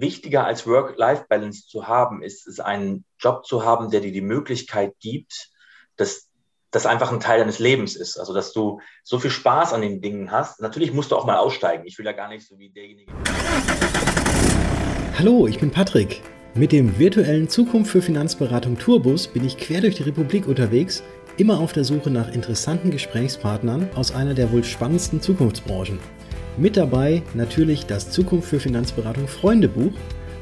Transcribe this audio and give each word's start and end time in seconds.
wichtiger 0.00 0.44
als 0.46 0.66
Work-Life-Balance 0.66 1.66
zu 1.66 1.88
haben, 1.88 2.22
ist 2.22 2.46
es 2.46 2.60
einen 2.60 3.04
Job 3.18 3.46
zu 3.46 3.64
haben, 3.64 3.90
der 3.90 4.00
dir 4.00 4.12
die 4.12 4.20
Möglichkeit 4.20 4.94
gibt, 5.00 5.50
dass 5.96 6.30
das 6.70 6.86
einfach 6.86 7.12
ein 7.12 7.20
Teil 7.20 7.40
deines 7.40 7.58
Lebens 7.58 7.96
ist. 7.96 8.18
Also, 8.18 8.32
dass 8.32 8.52
du 8.52 8.80
so 9.02 9.18
viel 9.18 9.30
Spaß 9.30 9.72
an 9.72 9.82
den 9.82 10.00
Dingen 10.00 10.30
hast. 10.30 10.60
Natürlich 10.60 10.92
musst 10.92 11.10
du 11.10 11.16
auch 11.16 11.26
mal 11.26 11.36
aussteigen. 11.36 11.84
Ich 11.86 11.98
will 11.98 12.06
ja 12.06 12.12
gar 12.12 12.28
nicht 12.28 12.46
so 12.46 12.58
wie 12.58 12.70
derjenige. 12.70 13.12
Hallo, 15.18 15.46
ich 15.46 15.58
bin 15.58 15.70
Patrick. 15.70 16.22
Mit 16.54 16.72
dem 16.72 16.98
virtuellen 16.98 17.48
Zukunft 17.48 17.92
für 17.92 18.02
Finanzberatung 18.02 18.78
Tourbus 18.78 19.28
bin 19.28 19.44
ich 19.44 19.56
quer 19.56 19.80
durch 19.80 19.96
die 19.96 20.02
Republik 20.02 20.48
unterwegs, 20.48 21.02
immer 21.36 21.60
auf 21.60 21.72
der 21.72 21.84
Suche 21.84 22.10
nach 22.10 22.32
interessanten 22.32 22.90
Gesprächspartnern 22.90 23.90
aus 23.94 24.12
einer 24.12 24.34
der 24.34 24.50
wohl 24.52 24.64
spannendsten 24.64 25.20
Zukunftsbranchen. 25.20 25.98
Mit 26.60 26.76
dabei 26.76 27.22
natürlich 27.32 27.86
das 27.86 28.10
Zukunft 28.10 28.50
für 28.50 28.60
Finanzberatung 28.60 29.26
Freundebuch 29.28 29.94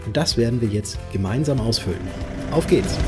und 0.05 0.17
das 0.17 0.37
werden 0.37 0.61
wir 0.61 0.67
jetzt 0.67 0.99
gemeinsam 1.13 1.61
ausfüllen. 1.61 2.01
Auf 2.51 2.67
geht's! 2.67 2.99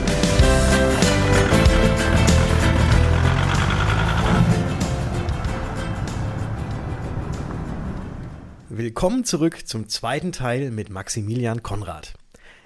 Willkommen 8.68 9.24
zurück 9.24 9.66
zum 9.66 9.88
zweiten 9.88 10.30
Teil 10.30 10.70
mit 10.70 10.88
Maximilian 10.88 11.64
Konrad. 11.64 12.14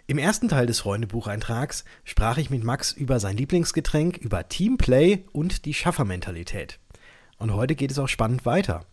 Im 0.07 0.19
ersten 0.19 0.51
Teil 0.51 0.67
des 0.67 0.81
Freundebucheintrags 0.81 1.87
sprach 2.05 2.37
ich 2.37 2.51
mit 2.51 2.63
Max 2.65 2.93
über 2.93 3.19
sein 3.19 3.39
Lieblingsgetränk, 3.39 4.19
über 4.19 4.47
Teamplay 4.47 5.25
und 5.33 5.65
die 5.65 5.73
Schaffermentalität. 5.73 6.81
Und 7.39 7.55
heute 7.55 7.75
geht 7.75 7.91
es 7.91 7.99
auch 7.99 8.09
spannend 8.09 8.45
weiter. 8.45 8.85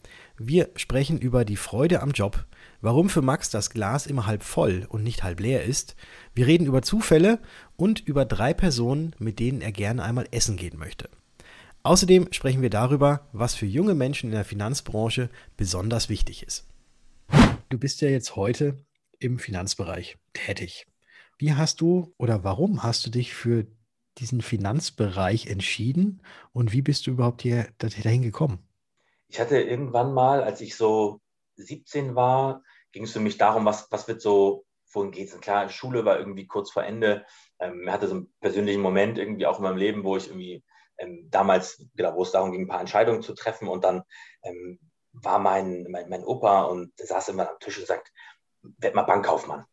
Wir 0.43 0.71
sprechen 0.75 1.19
über 1.19 1.45
die 1.45 1.55
Freude 1.55 2.01
am 2.01 2.13
Job, 2.13 2.47
warum 2.81 3.09
für 3.09 3.21
Max 3.21 3.51
das 3.51 3.69
Glas 3.69 4.07
immer 4.07 4.25
halb 4.25 4.41
voll 4.41 4.87
und 4.89 5.03
nicht 5.03 5.21
halb 5.21 5.39
leer 5.39 5.63
ist. 5.63 5.95
Wir 6.33 6.47
reden 6.47 6.65
über 6.65 6.81
Zufälle 6.81 7.37
und 7.77 7.99
über 7.99 8.25
drei 8.25 8.51
Personen, 8.55 9.15
mit 9.19 9.37
denen 9.37 9.61
er 9.61 9.71
gerne 9.71 10.01
einmal 10.01 10.27
essen 10.31 10.57
gehen 10.57 10.79
möchte. 10.79 11.11
Außerdem 11.83 12.33
sprechen 12.33 12.63
wir 12.63 12.71
darüber, 12.71 13.29
was 13.33 13.53
für 13.53 13.67
junge 13.67 13.93
Menschen 13.93 14.31
in 14.31 14.35
der 14.35 14.43
Finanzbranche 14.43 15.29
besonders 15.57 16.09
wichtig 16.09 16.41
ist. 16.41 16.67
Du 17.69 17.77
bist 17.77 18.01
ja 18.01 18.09
jetzt 18.09 18.35
heute 18.35 18.83
im 19.19 19.37
Finanzbereich 19.37 20.17
tätig. 20.33 20.87
Wie 21.37 21.53
hast 21.53 21.81
du 21.81 22.15
oder 22.17 22.43
warum 22.43 22.81
hast 22.81 23.05
du 23.05 23.11
dich 23.11 23.35
für 23.35 23.67
diesen 24.17 24.41
Finanzbereich 24.41 25.45
entschieden 25.45 26.23
und 26.51 26.73
wie 26.73 26.81
bist 26.81 27.05
du 27.05 27.11
überhaupt 27.11 27.43
hier 27.43 27.67
dahin 27.77 28.23
gekommen? 28.23 28.57
Ich 29.31 29.39
hatte 29.39 29.61
irgendwann 29.61 30.13
mal, 30.13 30.43
als 30.43 30.59
ich 30.59 30.75
so 30.75 31.21
17 31.55 32.15
war, 32.15 32.63
ging 32.91 33.03
es 33.03 33.13
für 33.13 33.21
mich 33.21 33.37
darum, 33.37 33.63
was, 33.63 33.89
was 33.89 34.05
wird 34.09 34.21
so, 34.21 34.65
wohin 34.91 35.11
geht 35.11 35.29
es? 35.29 35.39
Klar, 35.39 35.69
Schule 35.69 36.03
war 36.03 36.19
irgendwie 36.19 36.47
kurz 36.47 36.69
vor 36.69 36.83
Ende. 36.83 37.25
Ähm, 37.57 37.83
ich 37.85 37.91
hatte 37.91 38.09
so 38.09 38.15
einen 38.15 38.33
persönlichen 38.41 38.81
Moment 38.81 39.17
irgendwie 39.17 39.45
auch 39.45 39.57
in 39.57 39.63
meinem 39.63 39.77
Leben, 39.77 40.03
wo 40.03 40.17
ich 40.17 40.27
irgendwie 40.27 40.65
ähm, 40.97 41.29
damals, 41.31 41.87
genau, 41.95 42.13
wo 42.15 42.23
es 42.23 42.31
darum 42.31 42.51
ging, 42.51 42.63
ein 42.63 42.67
paar 42.67 42.81
Entscheidungen 42.81 43.21
zu 43.21 43.33
treffen 43.33 43.69
und 43.69 43.85
dann 43.85 44.03
ähm, 44.43 44.79
war 45.13 45.39
mein, 45.39 45.87
mein, 45.89 46.09
mein 46.09 46.25
Opa 46.25 46.63
und 46.63 46.91
der 46.99 47.05
saß 47.05 47.29
immer 47.29 47.49
am 47.49 47.59
Tisch 47.61 47.79
und 47.79 47.87
sagt, 47.87 48.11
werd 48.61 48.95
mal 48.95 49.03
Bankkaufmann. 49.03 49.63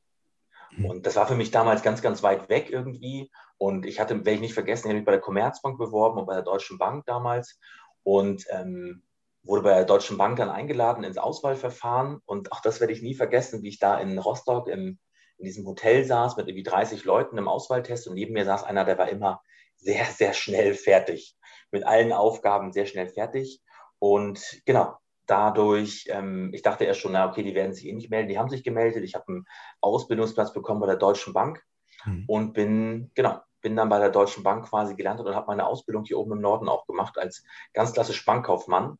Mhm. 0.71 0.85
Und 0.85 1.07
das 1.07 1.17
war 1.17 1.27
für 1.27 1.35
mich 1.35 1.51
damals 1.51 1.83
ganz, 1.83 2.01
ganz 2.01 2.23
weit 2.23 2.49
weg 2.49 2.71
irgendwie. 2.71 3.33
Und 3.57 3.87
ich 3.87 3.99
hatte, 3.99 4.15
werde 4.15 4.35
ich 4.35 4.41
nicht 4.41 4.55
vergessen, 4.55 4.87
ich 4.87 4.91
habe 4.91 4.99
mich 4.99 5.07
bei 5.07 5.13
der 5.13 5.21
Commerzbank 5.21 5.79
beworben 5.79 6.21
und 6.21 6.27
bei 6.27 6.35
der 6.35 6.45
Deutschen 6.45 6.79
Bank 6.79 7.07
damals. 7.07 7.59
Und 8.05 8.47
ähm, 8.51 9.03
wurde 9.43 9.63
bei 9.63 9.75
der 9.75 9.85
Deutschen 9.85 10.19
Bank 10.19 10.37
dann 10.37 10.51
eingeladen 10.51 11.05
ins 11.05 11.19
Auswahlverfahren. 11.19 12.21
Und 12.27 12.53
auch 12.53 12.61
das 12.61 12.81
werde 12.81 12.93
ich 12.93 13.03
nie 13.03 13.15
vergessen, 13.15 13.63
wie 13.63 13.69
ich 13.69 13.79
da 13.79 13.99
in 13.99 14.19
Rostock 14.19 14.69
im, 14.69 14.99
in 15.39 15.45
diesem 15.45 15.67
Hotel 15.67 16.05
saß 16.05 16.37
mit 16.37 16.49
irgendwie 16.49 16.65
30 16.65 17.05
Leuten 17.05 17.39
im 17.39 17.49
Auswahltest. 17.49 18.09
Und 18.09 18.15
neben 18.15 18.35
mir 18.35 18.45
saß 18.45 18.65
einer, 18.65 18.85
der 18.85 18.99
war 18.99 19.09
immer 19.09 19.43
sehr, 19.77 20.05
sehr 20.05 20.33
schnell 20.33 20.75
fertig. 20.75 21.37
Mit 21.71 21.87
allen 21.87 22.13
Aufgaben 22.13 22.73
sehr 22.73 22.87
schnell 22.87 23.09
fertig. 23.09 23.63
Und 23.99 24.61
genau, 24.65 24.97
dadurch, 25.27 26.07
ähm, 26.09 26.51
ich 26.53 26.63
dachte 26.63 26.85
erst 26.85 27.01
schon, 27.01 27.13
na 27.13 27.29
okay, 27.29 27.43
die 27.43 27.55
werden 27.55 27.73
sich 27.73 27.87
eh 27.87 27.93
nicht 27.93 28.11
melden. 28.11 28.29
Die 28.29 28.39
haben 28.39 28.49
sich 28.49 28.65
gemeldet. 28.65 29.05
Ich 29.05 29.15
habe 29.15 29.29
einen 29.29 29.45
Ausbildungsplatz 29.81 30.53
bekommen 30.53 30.81
bei 30.81 30.87
der 30.87 30.97
Deutschen 30.97 31.33
Bank 31.33 31.63
mhm. 32.05 32.25
und 32.27 32.53
bin, 32.55 33.11
genau, 33.15 33.41
bin 33.61 33.77
dann 33.77 33.89
bei 33.89 33.99
der 33.99 34.11
Deutschen 34.11 34.43
Bank 34.43 34.67
quasi 34.67 34.95
gelandet 34.95 35.27
und 35.27 35.35
habe 35.35 35.49
meine 35.49 35.67
Ausbildung 35.67 36.05
hier 36.05 36.19
oben 36.19 36.33
im 36.33 36.41
Norden 36.41 36.69
auch 36.69 36.87
gemacht 36.87 37.19
als 37.19 37.45
ganz 37.73 37.93
klassisch 37.93 38.25
Bankkaufmann. 38.25 38.99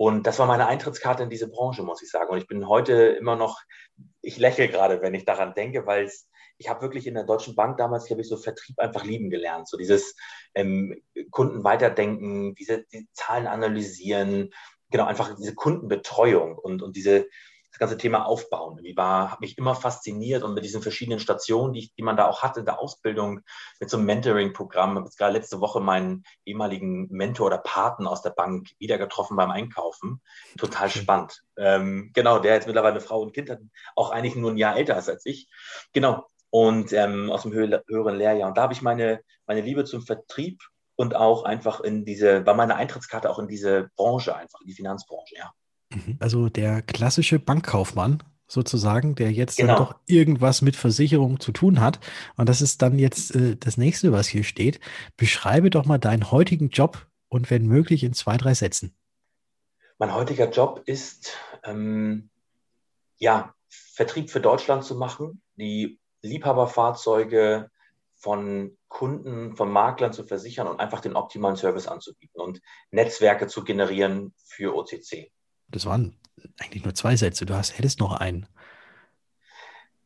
Und 0.00 0.26
das 0.26 0.38
war 0.38 0.46
meine 0.46 0.66
Eintrittskarte 0.66 1.24
in 1.24 1.28
diese 1.28 1.50
Branche, 1.50 1.82
muss 1.82 2.00
ich 2.00 2.08
sagen. 2.08 2.30
Und 2.30 2.38
ich 2.38 2.46
bin 2.46 2.66
heute 2.66 2.94
immer 2.94 3.36
noch, 3.36 3.60
ich 4.22 4.38
lächle 4.38 4.66
gerade, 4.66 5.02
wenn 5.02 5.12
ich 5.12 5.26
daran 5.26 5.52
denke, 5.52 5.84
weil 5.84 6.10
ich 6.56 6.70
habe 6.70 6.80
wirklich 6.80 7.06
in 7.06 7.12
der 7.12 7.24
Deutschen 7.24 7.54
Bank 7.54 7.76
damals, 7.76 8.06
glaube 8.06 8.22
ich, 8.22 8.28
so 8.28 8.38
Vertrieb 8.38 8.78
einfach 8.78 9.04
lieben 9.04 9.28
gelernt. 9.28 9.68
So 9.68 9.76
dieses 9.76 10.16
ähm, 10.54 11.02
Kunden 11.30 11.64
weiterdenken, 11.64 12.54
diese 12.54 12.84
die 12.84 13.10
Zahlen 13.12 13.46
analysieren, 13.46 14.54
genau, 14.90 15.04
einfach 15.04 15.36
diese 15.36 15.54
Kundenbetreuung 15.54 16.56
und, 16.56 16.80
und 16.80 16.96
diese, 16.96 17.28
das 17.70 17.78
ganze 17.78 17.96
Thema 17.96 18.26
aufbauen. 18.26 18.80
Die 18.82 18.96
war, 18.96 19.30
hat 19.32 19.40
mich 19.40 19.56
immer 19.56 19.74
fasziniert 19.74 20.42
und 20.42 20.54
mit 20.54 20.64
diesen 20.64 20.82
verschiedenen 20.82 21.20
Stationen, 21.20 21.72
die, 21.72 21.90
die 21.96 22.02
man 22.02 22.16
da 22.16 22.28
auch 22.28 22.42
hatte 22.42 22.60
in 22.60 22.66
der 22.66 22.80
Ausbildung, 22.80 23.40
mit 23.78 23.90
so 23.90 23.96
einem 23.96 24.06
Mentoring-Programm. 24.06 24.90
Ich 24.90 24.96
habe 24.96 25.06
jetzt 25.06 25.18
gerade 25.18 25.32
letzte 25.34 25.60
Woche 25.60 25.80
meinen 25.80 26.24
ehemaligen 26.44 27.08
Mentor 27.10 27.46
oder 27.46 27.58
Paten 27.58 28.06
aus 28.06 28.22
der 28.22 28.30
Bank 28.30 28.68
wieder 28.78 28.98
getroffen 28.98 29.36
beim 29.36 29.50
Einkaufen. 29.50 30.20
Total 30.58 30.90
spannend. 30.90 31.42
Ähm, 31.56 32.10
genau, 32.12 32.38
der 32.40 32.54
jetzt 32.54 32.66
mittlerweile 32.66 32.94
eine 32.94 33.00
Frau 33.00 33.20
und 33.20 33.32
Kind 33.32 33.50
hat, 33.50 33.60
auch 33.94 34.10
eigentlich 34.10 34.34
nur 34.34 34.50
ein 34.50 34.58
Jahr 34.58 34.76
älter 34.76 34.98
ist 34.98 35.08
als 35.08 35.24
ich. 35.26 35.48
Genau. 35.92 36.26
Und 36.50 36.92
ähm, 36.92 37.30
aus 37.30 37.42
dem 37.42 37.52
höheren 37.52 38.16
Lehrjahr. 38.16 38.48
Und 38.48 38.58
da 38.58 38.62
habe 38.62 38.72
ich 38.72 38.82
meine, 38.82 39.20
meine 39.46 39.60
Liebe 39.60 39.84
zum 39.84 40.02
Vertrieb 40.02 40.60
und 40.96 41.14
auch 41.14 41.44
einfach 41.44 41.80
in 41.80 42.04
diese, 42.04 42.44
war 42.44 42.54
meine 42.54 42.74
Eintrittskarte 42.74 43.30
auch 43.30 43.38
in 43.38 43.46
diese 43.46 43.88
Branche 43.94 44.34
einfach, 44.34 44.60
in 44.60 44.66
die 44.66 44.74
Finanzbranche, 44.74 45.36
ja. 45.36 45.52
Mhm. 45.90 46.16
Also 46.20 46.48
der 46.48 46.82
klassische 46.82 47.38
Bankkaufmann 47.38 48.22
sozusagen, 48.46 49.14
der 49.14 49.30
jetzt 49.30 49.58
genau. 49.58 49.76
dann 49.76 49.84
doch 49.84 49.94
irgendwas 50.06 50.60
mit 50.62 50.76
Versicherung 50.76 51.40
zu 51.40 51.52
tun 51.52 51.80
hat. 51.80 52.00
Und 52.36 52.48
das 52.48 52.60
ist 52.60 52.82
dann 52.82 52.98
jetzt 52.98 53.34
äh, 53.34 53.56
das 53.56 53.76
nächste, 53.76 54.12
was 54.12 54.26
hier 54.26 54.44
steht. 54.44 54.80
Beschreibe 55.16 55.70
doch 55.70 55.86
mal 55.86 55.98
deinen 55.98 56.30
heutigen 56.30 56.70
Job 56.70 57.06
und 57.28 57.50
wenn 57.50 57.66
möglich 57.66 58.02
in 58.02 58.12
zwei, 58.12 58.36
drei 58.36 58.54
Sätzen. 58.54 58.94
Mein 59.98 60.14
heutiger 60.14 60.50
Job 60.50 60.82
ist, 60.86 61.36
ähm, 61.62 62.30
ja, 63.18 63.54
Vertrieb 63.68 64.30
für 64.30 64.40
Deutschland 64.40 64.84
zu 64.84 64.96
machen, 64.96 65.42
die 65.56 66.00
Liebhaberfahrzeuge 66.22 67.70
von 68.16 68.76
Kunden, 68.88 69.56
von 69.56 69.70
Maklern 69.70 70.12
zu 70.12 70.24
versichern 70.24 70.66
und 70.66 70.80
einfach 70.80 71.00
den 71.00 71.16
optimalen 71.16 71.56
Service 71.56 71.86
anzubieten 71.86 72.40
und 72.40 72.60
Netzwerke 72.90 73.46
zu 73.46 73.62
generieren 73.62 74.34
für 74.44 74.74
OCC. 74.74 75.30
Das 75.70 75.86
waren 75.86 76.16
eigentlich 76.58 76.84
nur 76.84 76.94
zwei 76.94 77.16
Sätze. 77.16 77.46
Du 77.46 77.54
hast, 77.54 77.78
hättest 77.78 78.00
noch 78.00 78.12
einen. 78.12 78.46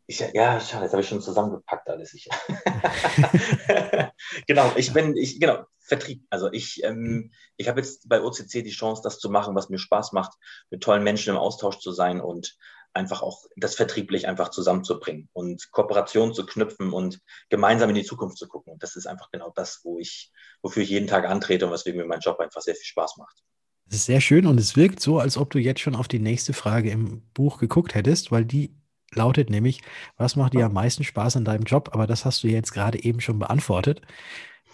Ich, 0.06 0.20
ja, 0.34 0.60
schade, 0.60 0.84
jetzt 0.84 0.92
habe 0.92 1.02
ich 1.02 1.08
schon 1.08 1.22
zusammengepackt 1.22 1.88
alles. 1.88 2.12
Ich, 2.12 2.28
genau, 4.46 4.70
ich 4.76 4.92
bin, 4.92 5.16
ich, 5.16 5.40
genau, 5.40 5.64
Vertrieb. 5.78 6.26
Also 6.28 6.52
ich, 6.52 6.82
ähm, 6.84 7.32
ich 7.56 7.68
habe 7.68 7.80
jetzt 7.80 8.08
bei 8.08 8.22
OCC 8.22 8.62
die 8.62 8.70
Chance, 8.70 9.02
das 9.02 9.18
zu 9.18 9.30
machen, 9.30 9.54
was 9.54 9.70
mir 9.70 9.78
Spaß 9.78 10.12
macht, 10.12 10.32
mit 10.70 10.82
tollen 10.82 11.04
Menschen 11.04 11.30
im 11.30 11.36
Austausch 11.38 11.78
zu 11.78 11.92
sein 11.92 12.20
und 12.20 12.56
einfach 12.94 13.22
auch 13.22 13.44
das 13.56 13.74
vertrieblich 13.74 14.28
einfach 14.28 14.50
zusammenzubringen 14.50 15.28
und 15.32 15.70
Kooperation 15.72 16.32
zu 16.32 16.46
knüpfen 16.46 16.92
und 16.92 17.20
gemeinsam 17.50 17.88
in 17.88 17.96
die 17.96 18.04
Zukunft 18.04 18.38
zu 18.38 18.46
gucken. 18.46 18.72
Und 18.72 18.82
das 18.82 18.96
ist 18.96 19.06
einfach 19.06 19.30
genau 19.30 19.50
das, 19.50 19.80
wo 19.84 19.98
ich, 19.98 20.32
wofür 20.62 20.82
ich 20.82 20.90
jeden 20.90 21.08
Tag 21.08 21.26
antrete 21.26 21.66
und 21.66 21.72
weswegen 21.72 22.00
mir 22.00 22.06
mein 22.06 22.20
Job 22.20 22.38
einfach 22.40 22.60
sehr 22.60 22.74
viel 22.74 22.86
Spaß 22.86 23.16
macht. 23.16 23.42
Das 23.86 23.96
ist 23.96 24.06
sehr 24.06 24.20
schön 24.20 24.46
und 24.46 24.58
es 24.58 24.76
wirkt 24.76 25.00
so, 25.00 25.18
als 25.18 25.36
ob 25.36 25.50
du 25.50 25.58
jetzt 25.58 25.80
schon 25.80 25.94
auf 25.94 26.08
die 26.08 26.18
nächste 26.18 26.52
Frage 26.52 26.90
im 26.90 27.22
Buch 27.34 27.58
geguckt 27.58 27.94
hättest, 27.94 28.32
weil 28.32 28.44
die 28.44 28.74
lautet 29.12 29.50
nämlich, 29.50 29.82
was 30.16 30.36
macht 30.36 30.54
dir 30.54 30.66
am 30.66 30.72
meisten 30.72 31.04
Spaß 31.04 31.36
an 31.36 31.44
deinem 31.44 31.64
Job? 31.64 31.90
Aber 31.92 32.06
das 32.06 32.24
hast 32.24 32.42
du 32.42 32.48
jetzt 32.48 32.72
gerade 32.72 33.02
eben 33.02 33.20
schon 33.20 33.38
beantwortet. 33.38 34.00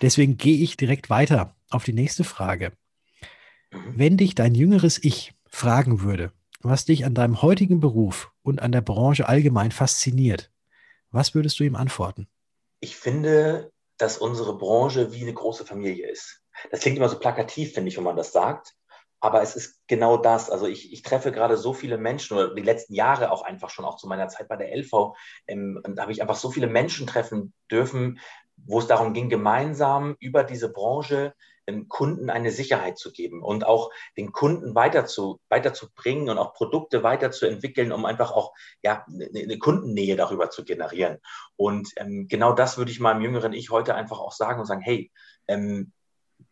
Deswegen 0.01 0.37
gehe 0.39 0.63
ich 0.63 0.77
direkt 0.77 1.11
weiter 1.11 1.55
auf 1.69 1.85
die 1.85 1.93
nächste 1.93 2.25
Frage. 2.25 2.73
Mhm. 3.71 3.93
Wenn 3.97 4.17
dich 4.17 4.35
dein 4.35 4.55
jüngeres 4.55 5.03
Ich 5.03 5.35
fragen 5.47 6.01
würde, 6.01 6.33
was 6.63 6.85
dich 6.85 7.05
an 7.05 7.15
deinem 7.15 7.43
heutigen 7.43 7.81
Beruf 7.81 8.33
und 8.43 8.61
an 8.63 8.73
der 8.73 8.81
Branche 8.81 9.29
allgemein 9.29 9.73
fasziniert, 9.73 10.51
was 11.11 11.35
würdest 11.35 11.59
du 11.59 11.65
ihm 11.65 11.77
antworten? 11.77 12.29
Ich 12.81 12.97
finde, 12.97 13.71
dass 13.99 14.19
unsere 14.19 14.57
Branche 14.57 15.13
wie 15.13 15.23
eine 15.23 15.35
große 15.35 15.67
Familie 15.67 16.09
ist. 16.09 16.43
Das 16.71 16.81
klingt 16.81 16.97
immer 16.97 17.09
so 17.09 17.19
plakativ, 17.19 17.75
finde 17.75 17.89
ich, 17.89 17.97
wenn 17.97 18.05
man 18.05 18.17
das 18.17 18.33
sagt. 18.33 18.75
Aber 19.21 19.43
es 19.43 19.55
ist 19.55 19.81
genau 19.87 20.17
das. 20.17 20.51
Also 20.51 20.67
ich, 20.67 20.93
ich 20.93 21.03
treffe 21.03 21.31
gerade 21.31 21.57
so 21.57 21.73
viele 21.73 21.99
Menschen 21.99 22.37
oder 22.37 22.55
die 22.55 22.63
letzten 22.63 22.95
Jahre 22.95 23.31
auch 23.31 23.43
einfach 23.43 23.71
schon, 23.71 23.85
auch 23.85 23.97
zu 23.97 24.09
meiner 24.09 24.29
Zeit 24.29 24.49
bei 24.49 24.57
der 24.57 24.75
LV, 24.75 25.15
ähm, 25.47 25.81
da 25.85 26.03
habe 26.03 26.13
ich 26.13 26.23
einfach 26.23 26.37
so 26.37 26.51
viele 26.51 26.67
Menschen 26.67 27.07
treffen 27.07 27.53
dürfen, 27.71 28.19
wo 28.57 28.79
es 28.79 28.87
darum 28.87 29.13
ging, 29.13 29.29
gemeinsam 29.29 30.17
über 30.21 30.45
diese 30.45 30.71
Branche 30.71 31.35
dem 31.71 31.89
Kunden 31.89 32.31
eine 32.31 32.51
Sicherheit 32.51 32.99
zu 32.99 33.13
geben 33.13 33.43
und 33.43 33.65
auch 33.65 33.91
den 34.17 34.33
Kunden 34.33 34.75
weiter 34.75 35.07
zu, 35.07 35.41
weiterzubringen 35.49 36.29
und 36.29 36.39
auch 36.39 36.53
Produkte 36.55 37.03
weiterzuentwickeln, 37.03 37.93
um 37.93 38.05
einfach 38.05 38.33
auch 38.33 38.53
ja, 38.83 39.05
eine, 39.07 39.29
eine 39.33 39.59
Kundennähe 39.59 40.17
darüber 40.17 40.51
zu 40.51 40.65
generieren. 40.65 41.19
Und 41.57 41.91
ähm, 41.97 42.27
genau 42.29 42.53
das 42.53 42.79
würde 42.79 42.91
ich 42.91 43.01
meinem 43.01 43.23
jüngeren 43.23 43.53
Ich 43.53 43.71
heute 43.71 43.95
einfach 43.95 44.19
auch 44.19 44.33
sagen 44.33 44.61
und 44.61 44.67
sagen, 44.67 44.81
hey, 44.81 45.11
ähm, 45.49 45.93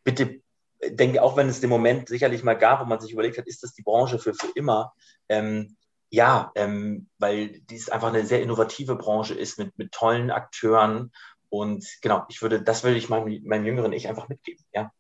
bitte 0.05 0.41
denke, 0.87 1.23
auch 1.23 1.37
wenn 1.37 1.49
es 1.49 1.61
den 1.61 1.71
Moment 1.71 2.09
sicherlich 2.09 2.43
mal 2.43 2.55
gab, 2.55 2.81
wo 2.81 2.85
man 2.85 3.01
sich 3.01 3.13
überlegt 3.13 3.39
hat, 3.39 3.47
ist 3.47 3.63
das 3.63 3.75
die 3.75 3.83
Branche 3.83 4.19
für, 4.19 4.35
für 4.35 4.49
immer? 4.55 4.93
Ähm, 5.29 5.77
ja, 6.11 6.53
ähm, 6.55 7.09
weil 7.19 7.61
dies 7.71 7.89
einfach 7.89 8.09
eine 8.09 8.25
sehr 8.25 8.43
innovative 8.43 8.97
Branche 8.97 9.35
ist 9.35 9.59
mit, 9.59 9.77
mit 9.79 9.93
tollen 9.93 10.31
Akteuren. 10.31 11.13
Und 11.51 11.87
genau, 12.03 12.25
ich 12.29 12.43
würde, 12.43 12.63
das 12.63 12.85
würde 12.85 12.97
ich 12.97 13.09
meinem, 13.09 13.43
meinem 13.45 13.67
jüngeren 13.67 13.93
Ich 13.93 14.09
einfach 14.09 14.29
mitgeben, 14.29 14.65
ja. 14.73 14.91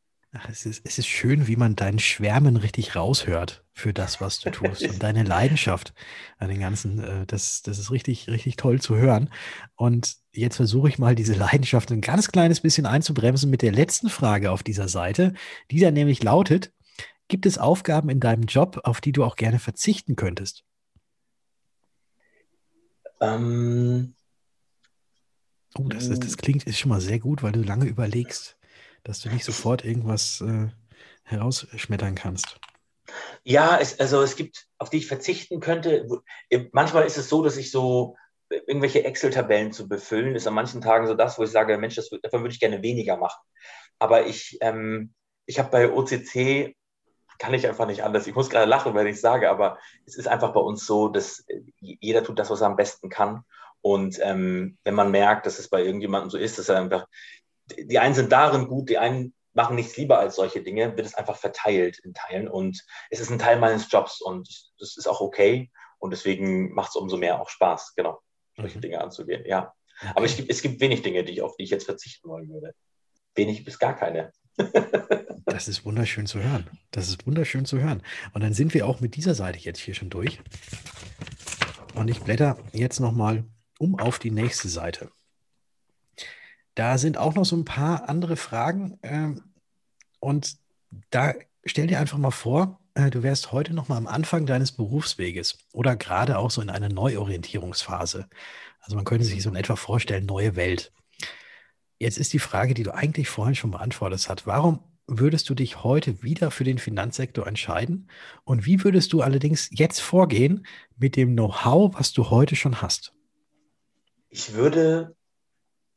Es, 0.48 0.66
ist, 0.66 0.82
es 0.84 0.98
ist 0.98 1.06
schön, 1.06 1.46
wie 1.46 1.56
man 1.56 1.74
dein 1.74 1.98
Schwärmen 1.98 2.56
richtig 2.56 2.94
raushört 2.94 3.64
für 3.72 3.92
das, 3.92 4.20
was 4.20 4.40
du 4.40 4.50
tust 4.50 4.86
und 4.86 5.02
deine 5.02 5.22
Leidenschaft 5.22 5.94
an 6.38 6.48
den 6.48 6.60
ganzen. 6.60 7.02
Äh, 7.02 7.26
das, 7.26 7.62
das 7.62 7.78
ist 7.78 7.90
richtig, 7.90 8.28
richtig 8.28 8.56
toll 8.56 8.80
zu 8.80 8.96
hören. 8.96 9.30
Und 9.76 10.16
jetzt 10.32 10.56
versuche 10.56 10.88
ich 10.88 10.98
mal 10.98 11.14
diese 11.14 11.34
Leidenschaft 11.34 11.90
ein 11.90 12.00
ganz 12.00 12.28
kleines 12.28 12.60
bisschen 12.60 12.86
einzubremsen 12.86 13.50
mit 13.50 13.62
der 13.62 13.72
letzten 13.72 14.08
Frage 14.08 14.50
auf 14.50 14.62
dieser 14.62 14.88
Seite, 14.88 15.34
die 15.70 15.80
dann 15.80 15.94
nämlich 15.94 16.22
lautet: 16.22 16.72
Gibt 17.28 17.46
es 17.46 17.58
Aufgaben 17.58 18.10
in 18.10 18.20
deinem 18.20 18.44
Job, 18.44 18.80
auf 18.84 19.00
die 19.00 19.12
du 19.12 19.24
auch 19.24 19.36
gerne 19.36 19.58
verzichten 19.58 20.16
könntest? 20.16 20.64
Ähm, 23.20 24.14
oh, 25.76 25.88
das, 25.88 26.08
das 26.08 26.36
klingt 26.36 26.64
ist 26.64 26.78
schon 26.78 26.90
mal 26.90 27.00
sehr 27.00 27.18
gut, 27.18 27.42
weil 27.42 27.52
du 27.52 27.62
lange 27.62 27.86
überlegst 27.86 28.57
dass 29.08 29.20
du 29.20 29.30
nicht 29.30 29.44
sofort 29.44 29.86
irgendwas 29.86 30.42
äh, 30.42 30.68
herausschmettern 31.22 32.14
kannst. 32.14 32.60
Ja, 33.42 33.78
es, 33.80 33.98
also 33.98 34.20
es 34.20 34.36
gibt, 34.36 34.66
auf 34.76 34.90
die 34.90 34.98
ich 34.98 35.06
verzichten 35.06 35.60
könnte. 35.60 36.06
Manchmal 36.72 37.06
ist 37.06 37.16
es 37.16 37.30
so, 37.30 37.42
dass 37.42 37.56
ich 37.56 37.70
so 37.70 38.16
irgendwelche 38.50 39.04
Excel-Tabellen 39.04 39.72
zu 39.72 39.88
befüllen, 39.88 40.36
ist 40.36 40.46
an 40.46 40.52
manchen 40.52 40.82
Tagen 40.82 41.06
so 41.06 41.14
das, 41.14 41.38
wo 41.38 41.44
ich 41.44 41.50
sage, 41.50 41.78
Mensch, 41.78 41.94
das, 41.94 42.10
davon 42.22 42.42
würde 42.42 42.52
ich 42.52 42.60
gerne 42.60 42.82
weniger 42.82 43.16
machen. 43.16 43.40
Aber 43.98 44.26
ich, 44.26 44.58
ähm, 44.60 45.14
ich 45.46 45.58
habe 45.58 45.70
bei 45.70 45.90
OCC, 45.90 46.76
kann 47.38 47.54
ich 47.54 47.66
einfach 47.66 47.86
nicht 47.86 48.02
anders. 48.02 48.26
Ich 48.26 48.34
muss 48.34 48.50
gerade 48.50 48.68
lachen, 48.68 48.94
wenn 48.94 49.06
ich 49.06 49.22
sage, 49.22 49.48
aber 49.48 49.78
es 50.04 50.16
ist 50.16 50.28
einfach 50.28 50.52
bei 50.52 50.60
uns 50.60 50.84
so, 50.84 51.08
dass 51.08 51.46
jeder 51.80 52.24
tut 52.24 52.38
das, 52.38 52.50
was 52.50 52.60
er 52.60 52.66
am 52.66 52.76
besten 52.76 53.08
kann. 53.08 53.44
Und 53.80 54.18
ähm, 54.22 54.76
wenn 54.84 54.94
man 54.94 55.10
merkt, 55.10 55.46
dass 55.46 55.58
es 55.58 55.68
bei 55.68 55.82
irgendjemandem 55.82 56.30
so 56.30 56.36
ist, 56.36 56.58
dass 56.58 56.68
er 56.68 56.78
einfach 56.78 57.06
die 57.76 57.98
einen 57.98 58.14
sind 58.14 58.32
darin 58.32 58.66
gut, 58.66 58.88
die 58.88 58.98
einen 58.98 59.34
machen 59.58 59.76
nichts 59.76 59.96
lieber 59.96 60.18
als 60.18 60.36
solche 60.36 60.62
Dinge, 60.62 60.96
wird 60.96 61.06
es 61.06 61.14
einfach 61.14 61.36
verteilt 61.36 61.98
in 62.04 62.14
Teilen. 62.14 62.48
Und 62.48 62.84
es 63.10 63.20
ist 63.20 63.30
ein 63.30 63.38
Teil 63.38 63.58
meines 63.58 63.90
Jobs 63.90 64.20
und 64.20 64.48
das 64.78 64.96
ist 64.96 65.08
auch 65.08 65.20
okay. 65.20 65.70
Und 65.98 66.12
deswegen 66.12 66.72
macht 66.74 66.90
es 66.90 66.96
umso 66.96 67.16
mehr 67.16 67.40
auch 67.40 67.48
Spaß, 67.48 67.94
genau, 67.96 68.20
solche 68.56 68.78
mhm. 68.78 68.82
Dinge 68.82 69.00
anzugehen. 69.00 69.44
Ja. 69.46 69.74
Aber 70.14 70.24
es 70.24 70.36
gibt, 70.36 70.48
es 70.48 70.62
gibt 70.62 70.80
wenig 70.80 71.02
Dinge, 71.02 71.24
die 71.24 71.32
ich, 71.32 71.42
auf 71.42 71.56
die 71.56 71.64
ich 71.64 71.70
jetzt 71.70 71.86
verzichten 71.86 72.28
wollen 72.28 72.48
würde. 72.48 72.72
Wenig 73.34 73.64
bis 73.64 73.78
gar 73.80 73.96
keine. 73.96 74.32
das 75.44 75.66
ist 75.66 75.84
wunderschön 75.84 76.26
zu 76.26 76.40
hören. 76.40 76.70
Das 76.92 77.08
ist 77.08 77.26
wunderschön 77.26 77.64
zu 77.64 77.80
hören. 77.80 78.02
Und 78.32 78.42
dann 78.42 78.54
sind 78.54 78.74
wir 78.74 78.86
auch 78.86 79.00
mit 79.00 79.16
dieser 79.16 79.34
Seite 79.34 79.58
jetzt 79.58 79.80
hier 79.80 79.94
schon 79.94 80.10
durch. 80.10 80.38
Und 81.94 82.08
ich 82.08 82.20
blätter 82.20 82.58
jetzt 82.72 83.00
nochmal 83.00 83.44
um 83.80 83.98
auf 83.98 84.20
die 84.20 84.30
nächste 84.30 84.68
Seite. 84.68 85.10
Da 86.78 86.96
sind 86.96 87.18
auch 87.18 87.34
noch 87.34 87.44
so 87.44 87.56
ein 87.56 87.64
paar 87.64 88.08
andere 88.08 88.36
Fragen. 88.36 89.00
Ähm, 89.02 89.42
und 90.20 90.58
da 91.10 91.34
stell 91.64 91.88
dir 91.88 91.98
einfach 91.98 92.18
mal 92.18 92.30
vor, 92.30 92.78
äh, 92.94 93.10
du 93.10 93.24
wärst 93.24 93.50
heute 93.50 93.74
noch 93.74 93.88
mal 93.88 93.96
am 93.96 94.06
Anfang 94.06 94.46
deines 94.46 94.70
Berufsweges 94.70 95.58
oder 95.72 95.96
gerade 95.96 96.38
auch 96.38 96.52
so 96.52 96.62
in 96.62 96.70
einer 96.70 96.88
Neuorientierungsphase. 96.88 98.28
Also 98.78 98.94
man 98.94 99.04
könnte 99.04 99.24
sich 99.24 99.42
so 99.42 99.50
in 99.50 99.56
etwa 99.56 99.74
vorstellen, 99.74 100.24
neue 100.24 100.54
Welt. 100.54 100.92
Jetzt 101.98 102.16
ist 102.16 102.32
die 102.32 102.38
Frage, 102.38 102.74
die 102.74 102.84
du 102.84 102.94
eigentlich 102.94 103.28
vorhin 103.28 103.56
schon 103.56 103.72
beantwortet 103.72 104.28
hast. 104.28 104.46
Warum 104.46 104.78
würdest 105.08 105.50
du 105.50 105.56
dich 105.56 105.82
heute 105.82 106.22
wieder 106.22 106.52
für 106.52 106.62
den 106.62 106.78
Finanzsektor 106.78 107.44
entscheiden? 107.48 108.08
Und 108.44 108.66
wie 108.66 108.84
würdest 108.84 109.12
du 109.12 109.22
allerdings 109.22 109.68
jetzt 109.72 109.98
vorgehen 109.98 110.64
mit 110.96 111.16
dem 111.16 111.32
Know-how, 111.32 111.92
was 111.98 112.12
du 112.12 112.30
heute 112.30 112.54
schon 112.54 112.80
hast? 112.80 113.12
Ich 114.30 114.52
würde 114.52 115.16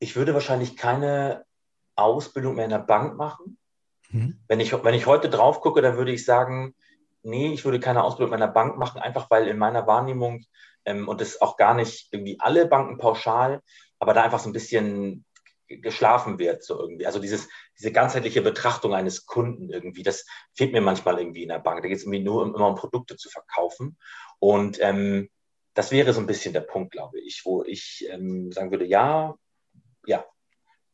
ich 0.01 0.15
würde 0.15 0.33
wahrscheinlich 0.33 0.75
keine 0.75 1.45
Ausbildung 1.95 2.55
mehr 2.55 2.65
in 2.65 2.71
der 2.71 2.79
Bank 2.79 3.17
machen. 3.17 3.57
Mhm. 4.09 4.39
Wenn, 4.47 4.59
ich, 4.59 4.73
wenn 4.83 4.95
ich 4.95 5.05
heute 5.05 5.29
drauf 5.29 5.61
gucke, 5.61 5.81
dann 5.81 5.95
würde 5.95 6.11
ich 6.11 6.25
sagen, 6.25 6.73
nee, 7.21 7.53
ich 7.53 7.63
würde 7.63 7.79
keine 7.79 8.03
Ausbildung 8.03 8.31
mehr 8.31 8.39
in 8.39 8.47
der 8.47 8.53
Bank 8.53 8.77
machen, 8.77 8.99
einfach 8.99 9.29
weil 9.29 9.47
in 9.47 9.59
meiner 9.59 9.85
Wahrnehmung, 9.85 10.43
ähm, 10.85 11.07
und 11.07 11.21
das 11.21 11.39
auch 11.39 11.55
gar 11.55 11.75
nicht 11.75 12.11
irgendwie 12.11 12.39
alle 12.39 12.65
Banken 12.65 12.97
pauschal, 12.97 13.61
aber 13.99 14.15
da 14.15 14.23
einfach 14.23 14.39
so 14.39 14.49
ein 14.49 14.53
bisschen 14.53 15.23
geschlafen 15.67 16.39
wird, 16.39 16.63
so 16.63 16.79
irgendwie. 16.79 17.05
Also 17.05 17.19
dieses, 17.19 17.47
diese 17.77 17.91
ganzheitliche 17.91 18.41
Betrachtung 18.41 18.95
eines 18.95 19.27
Kunden 19.27 19.69
irgendwie, 19.69 20.01
das 20.01 20.25
fehlt 20.53 20.73
mir 20.73 20.81
manchmal 20.81 21.19
irgendwie 21.19 21.43
in 21.43 21.49
der 21.49 21.59
Bank. 21.59 21.83
Da 21.83 21.87
geht 21.87 21.97
es 21.97 22.03
irgendwie 22.03 22.23
nur 22.23 22.41
um, 22.41 22.55
immer 22.55 22.67
um 22.67 22.75
Produkte 22.75 23.17
zu 23.17 23.29
verkaufen. 23.29 23.97
Und 24.39 24.79
ähm, 24.81 25.29
das 25.75 25.91
wäre 25.91 26.11
so 26.11 26.19
ein 26.19 26.25
bisschen 26.25 26.53
der 26.53 26.61
Punkt, 26.61 26.91
glaube 26.91 27.19
ich, 27.19 27.43
wo 27.45 27.63
ich 27.63 28.05
ähm, 28.09 28.51
sagen 28.51 28.71
würde, 28.71 28.85
ja, 28.85 29.35
ja, 30.05 30.25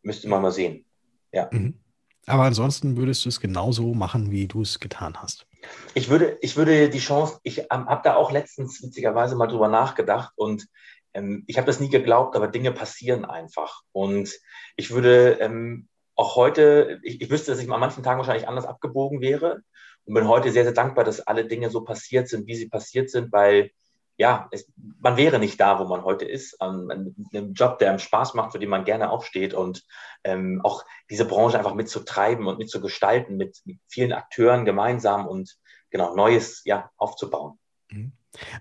müsste 0.01 0.27
man 0.27 0.41
mal 0.41 0.51
sehen. 0.51 0.85
Ja. 1.31 1.49
Mhm. 1.51 1.79
Aber 2.25 2.43
ansonsten 2.43 2.97
würdest 2.97 3.23
du 3.23 3.29
es 3.29 3.39
genauso 3.39 3.93
machen, 3.93 4.31
wie 4.31 4.47
du 4.47 4.61
es 4.61 4.79
getan 4.79 5.21
hast. 5.21 5.47
Ich 5.93 6.09
würde, 6.09 6.37
ich 6.41 6.57
würde 6.57 6.89
die 6.89 6.99
Chance, 6.99 7.39
ich 7.43 7.67
habe 7.69 8.01
da 8.03 8.15
auch 8.15 8.31
letztens 8.31 8.83
witzigerweise 8.83 9.35
mal 9.35 9.47
drüber 9.47 9.69
nachgedacht 9.69 10.33
und 10.35 10.67
ähm, 11.13 11.43
ich 11.47 11.57
habe 11.57 11.67
das 11.67 11.79
nie 11.79 11.89
geglaubt, 11.89 12.35
aber 12.35 12.49
Dinge 12.49 12.71
passieren 12.73 13.23
einfach. 13.23 13.81
Und 13.93 14.31
ich 14.75 14.91
würde 14.91 15.37
ähm, 15.39 15.87
auch 16.15 16.35
heute, 16.35 16.99
ich, 17.03 17.21
ich 17.21 17.29
wüsste, 17.29 17.51
dass 17.51 17.61
ich 17.61 17.71
an 17.71 17.79
manchen 17.79 18.03
Tagen 18.03 18.19
wahrscheinlich 18.19 18.47
anders 18.47 18.65
abgebogen 18.65 19.21
wäre 19.21 19.61
und 20.05 20.13
bin 20.13 20.27
heute 20.27 20.51
sehr, 20.51 20.63
sehr 20.63 20.73
dankbar, 20.73 21.05
dass 21.05 21.21
alle 21.21 21.45
Dinge 21.45 21.69
so 21.69 21.83
passiert 21.83 22.27
sind, 22.27 22.45
wie 22.47 22.55
sie 22.55 22.67
passiert 22.67 23.09
sind, 23.09 23.31
weil 23.31 23.71
ja, 24.17 24.47
es, 24.51 24.67
man 24.99 25.15
wäre 25.15 25.39
nicht 25.39 25.59
da, 25.59 25.79
wo 25.79 25.85
man 25.85 26.03
heute 26.03 26.25
ist, 26.25 26.59
an, 26.59 26.89
an 26.91 27.15
einem 27.31 27.53
Job, 27.53 27.77
der 27.79 27.89
einem 27.89 27.99
Spaß 27.99 28.33
macht, 28.33 28.51
für 28.51 28.59
den 28.59 28.69
man 28.69 28.83
gerne 28.83 29.11
aufsteht 29.11 29.53
und 29.53 29.83
ähm, 30.23 30.61
auch 30.63 30.83
diese 31.09 31.25
Branche 31.25 31.57
einfach 31.57 31.75
mitzutreiben 31.75 32.47
und 32.47 32.57
mitzugestalten, 32.57 33.37
mit, 33.37 33.61
mit 33.65 33.79
vielen 33.87 34.13
Akteuren 34.13 34.65
gemeinsam 34.65 35.27
und 35.27 35.57
genau 35.91 36.15
Neues 36.15 36.63
ja 36.65 36.89
aufzubauen. 36.97 37.59
Mhm. 37.91 38.11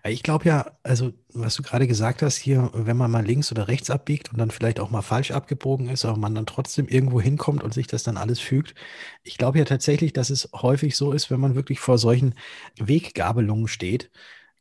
Ich 0.04 0.22
glaube 0.22 0.46
ja, 0.46 0.78
also 0.82 1.12
was 1.34 1.54
du 1.54 1.62
gerade 1.62 1.86
gesagt 1.86 2.22
hast, 2.22 2.36
hier, 2.36 2.70
wenn 2.72 2.96
man 2.96 3.10
mal 3.10 3.24
links 3.24 3.50
oder 3.50 3.68
rechts 3.68 3.90
abbiegt 3.90 4.32
und 4.32 4.38
dann 4.38 4.50
vielleicht 4.50 4.80
auch 4.80 4.90
mal 4.90 5.02
falsch 5.02 5.32
abgebogen 5.32 5.90
ist, 5.90 6.04
aber 6.04 6.16
man 6.16 6.34
dann 6.34 6.46
trotzdem 6.46 6.88
irgendwo 6.88 7.20
hinkommt 7.20 7.62
und 7.62 7.74
sich 7.74 7.86
das 7.86 8.02
dann 8.02 8.16
alles 8.16 8.40
fügt. 8.40 8.74
Ich 9.22 9.36
glaube 9.36 9.58
ja 9.58 9.64
tatsächlich, 9.64 10.14
dass 10.14 10.30
es 10.30 10.48
häufig 10.54 10.96
so 10.96 11.12
ist, 11.12 11.30
wenn 11.30 11.40
man 11.40 11.56
wirklich 11.56 11.80
vor 11.80 11.98
solchen 11.98 12.34
Weggabelungen 12.78 13.68
steht, 13.68 14.10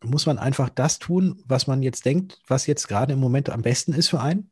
muss 0.05 0.25
man 0.25 0.39
einfach 0.39 0.69
das 0.69 0.99
tun, 0.99 1.41
was 1.45 1.67
man 1.67 1.83
jetzt 1.83 2.05
denkt, 2.05 2.39
was 2.47 2.67
jetzt 2.67 2.87
gerade 2.87 3.13
im 3.13 3.19
Moment 3.19 3.49
am 3.49 3.61
besten 3.61 3.93
ist 3.93 4.09
für 4.09 4.21
einen. 4.21 4.49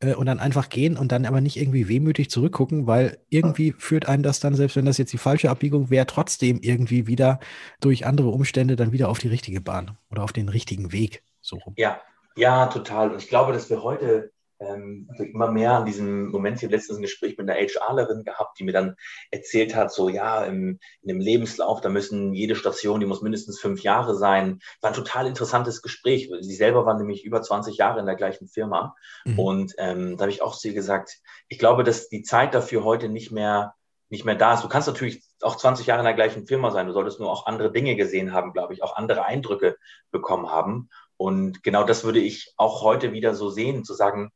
Äh, 0.00 0.14
und 0.14 0.26
dann 0.26 0.40
einfach 0.40 0.68
gehen 0.68 0.96
und 0.96 1.12
dann 1.12 1.26
aber 1.26 1.40
nicht 1.40 1.56
irgendwie 1.56 1.88
wehmütig 1.88 2.30
zurückgucken, 2.30 2.86
weil 2.86 3.18
irgendwie 3.28 3.72
führt 3.72 4.06
einen 4.06 4.22
das 4.22 4.40
dann, 4.40 4.54
selbst 4.54 4.76
wenn 4.76 4.86
das 4.86 4.98
jetzt 4.98 5.12
die 5.12 5.18
falsche 5.18 5.50
Abbiegung 5.50 5.90
wäre, 5.90 6.06
trotzdem 6.06 6.60
irgendwie 6.60 7.06
wieder 7.06 7.40
durch 7.80 8.06
andere 8.06 8.28
Umstände 8.28 8.76
dann 8.76 8.92
wieder 8.92 9.08
auf 9.08 9.18
die 9.18 9.28
richtige 9.28 9.60
Bahn 9.60 9.96
oder 10.10 10.22
auf 10.22 10.32
den 10.32 10.48
richtigen 10.48 10.92
Weg. 10.92 11.22
So 11.40 11.56
rum. 11.56 11.74
Ja, 11.76 12.00
ja, 12.36 12.66
total. 12.66 13.12
Und 13.12 13.22
ich 13.22 13.28
glaube, 13.28 13.52
dass 13.52 13.70
wir 13.70 13.82
heute 13.82 14.32
ähm, 14.60 15.08
immer 15.18 15.50
mehr 15.50 15.72
an 15.72 15.84
diesem 15.84 16.28
Moment, 16.28 16.58
ich 16.58 16.64
habe 16.64 16.74
letztens 16.74 16.98
ein 16.98 17.02
Gespräch 17.02 17.36
mit 17.36 17.48
einer 17.48 17.58
HRlerin 17.58 18.24
gehabt, 18.24 18.58
die 18.58 18.64
mir 18.64 18.72
dann 18.72 18.96
erzählt 19.30 19.74
hat, 19.74 19.92
so 19.92 20.08
ja, 20.08 20.44
im, 20.44 20.78
in 21.02 21.08
dem 21.08 21.20
Lebenslauf, 21.20 21.80
da 21.80 21.88
müssen 21.88 22.34
jede 22.34 22.54
Station, 22.56 23.00
die 23.00 23.06
muss 23.06 23.22
mindestens 23.22 23.60
fünf 23.60 23.82
Jahre 23.82 24.16
sein. 24.16 24.60
War 24.80 24.90
ein 24.90 24.96
total 24.96 25.26
interessantes 25.26 25.82
Gespräch. 25.82 26.30
Sie 26.40 26.54
selber 26.54 26.86
war 26.86 26.96
nämlich 26.96 27.24
über 27.24 27.42
20 27.42 27.76
Jahre 27.76 28.00
in 28.00 28.06
der 28.06 28.16
gleichen 28.16 28.48
Firma. 28.48 28.94
Mhm. 29.24 29.38
Und 29.38 29.74
ähm, 29.78 30.16
da 30.16 30.22
habe 30.22 30.32
ich 30.32 30.42
auch 30.42 30.56
zu 30.56 30.68
ihr 30.68 30.74
gesagt, 30.74 31.18
ich 31.48 31.58
glaube, 31.58 31.84
dass 31.84 32.08
die 32.08 32.22
Zeit 32.22 32.54
dafür 32.54 32.84
heute 32.84 33.08
nicht 33.08 33.32
mehr 33.32 33.74
nicht 34.10 34.24
mehr 34.24 34.34
da 34.36 34.54
ist. 34.54 34.62
Du 34.62 34.68
kannst 34.68 34.86
natürlich 34.86 35.24
auch 35.40 35.56
20 35.56 35.86
Jahre 35.86 36.00
in 36.00 36.06
der 36.06 36.14
gleichen 36.14 36.46
Firma 36.46 36.70
sein. 36.70 36.86
Du 36.86 36.92
solltest 36.92 37.18
nur 37.20 37.30
auch 37.30 37.46
andere 37.46 37.72
Dinge 37.72 37.96
gesehen 37.96 38.32
haben, 38.32 38.52
glaube 38.52 38.72
ich, 38.72 38.82
auch 38.82 38.96
andere 38.96 39.24
Eindrücke 39.24 39.76
bekommen 40.10 40.50
haben. 40.50 40.88
Und 41.16 41.62
genau 41.62 41.84
das 41.84 42.04
würde 42.04 42.20
ich 42.20 42.52
auch 42.56 42.82
heute 42.82 43.12
wieder 43.12 43.34
so 43.34 43.50
sehen, 43.50 43.84
zu 43.84 43.94
sagen, 43.94 44.30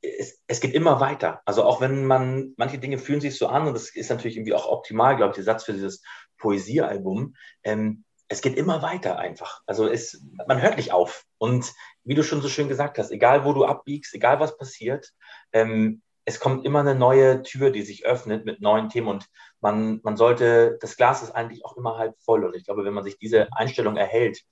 es, 0.00 0.40
es, 0.46 0.60
geht 0.60 0.74
immer 0.74 1.00
weiter. 1.00 1.42
Also 1.44 1.64
auch 1.64 1.80
wenn 1.80 2.04
man, 2.04 2.54
manche 2.56 2.78
Dinge 2.78 2.98
fühlen 2.98 3.20
sich 3.20 3.36
so 3.36 3.48
an, 3.48 3.66
und 3.66 3.74
das 3.74 3.94
ist 3.94 4.10
natürlich 4.10 4.36
irgendwie 4.36 4.54
auch 4.54 4.66
optimal, 4.66 5.16
glaube 5.16 5.30
ich, 5.30 5.36
der 5.36 5.44
Satz 5.44 5.64
für 5.64 5.72
dieses 5.72 6.02
Poesiealbum, 6.38 7.34
ähm, 7.64 8.04
es 8.28 8.42
geht 8.42 8.56
immer 8.56 8.82
weiter 8.82 9.18
einfach. 9.18 9.62
Also 9.66 9.88
es, 9.88 10.22
man 10.46 10.60
hört 10.60 10.76
nicht 10.76 10.92
auf. 10.92 11.24
Und 11.38 11.72
wie 12.04 12.14
du 12.14 12.22
schon 12.22 12.42
so 12.42 12.48
schön 12.48 12.68
gesagt 12.68 12.98
hast, 12.98 13.10
egal 13.10 13.44
wo 13.44 13.54
du 13.54 13.64
abbiegst, 13.64 14.14
egal 14.14 14.38
was 14.38 14.56
passiert, 14.56 15.12
ähm, 15.52 16.02
es 16.26 16.40
kommt 16.40 16.66
immer 16.66 16.80
eine 16.80 16.94
neue 16.94 17.42
Tür, 17.42 17.70
die 17.70 17.80
sich 17.80 18.04
öffnet 18.04 18.44
mit 18.44 18.60
neuen 18.60 18.90
Themen 18.90 19.08
und 19.08 19.26
man, 19.60 20.00
man 20.02 20.18
sollte, 20.18 20.76
das 20.82 20.96
Glas 20.96 21.22
ist 21.22 21.30
eigentlich 21.30 21.64
auch 21.64 21.78
immer 21.78 21.96
halb 21.96 22.20
voll 22.20 22.44
und 22.44 22.54
ich 22.54 22.64
glaube, 22.64 22.84
wenn 22.84 22.92
man 22.92 23.02
sich 23.02 23.16
diese 23.18 23.48
Einstellung 23.52 23.96
erhält, 23.96 24.42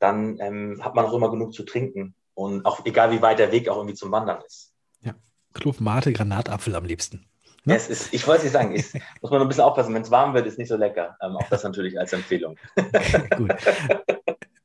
dann 0.00 0.38
ähm, 0.40 0.80
hat 0.82 0.94
man 0.94 1.04
auch 1.04 1.12
immer 1.12 1.30
genug 1.30 1.54
zu 1.54 1.62
trinken 1.62 2.14
und 2.34 2.64
auch 2.66 2.84
egal 2.84 3.12
wie 3.12 3.22
weit 3.22 3.38
der 3.38 3.52
Weg 3.52 3.68
auch 3.68 3.76
irgendwie 3.76 3.94
zum 3.94 4.10
Wandern 4.10 4.42
ist. 4.46 4.72
Ja, 5.02 5.14
Club 5.54 5.80
Mate, 5.80 6.12
Granatapfel 6.12 6.74
am 6.74 6.84
liebsten. 6.84 7.26
Ne? 7.64 7.76
Es 7.76 7.88
ist, 7.88 8.12
ich 8.14 8.26
wollte 8.26 8.44
nicht 8.44 8.52
sagen, 8.52 8.74
ist, 8.74 8.94
muss 9.20 9.30
man 9.30 9.42
ein 9.42 9.48
bisschen 9.48 9.64
aufpassen, 9.64 9.94
wenn 9.94 10.02
es 10.02 10.10
warm 10.10 10.34
wird, 10.34 10.46
ist 10.46 10.58
nicht 10.58 10.68
so 10.68 10.76
lecker. 10.76 11.16
Ähm, 11.22 11.36
auch 11.36 11.48
das 11.48 11.62
natürlich 11.62 11.98
als 11.98 12.12
Empfehlung. 12.12 12.56
Gut. 13.36 13.52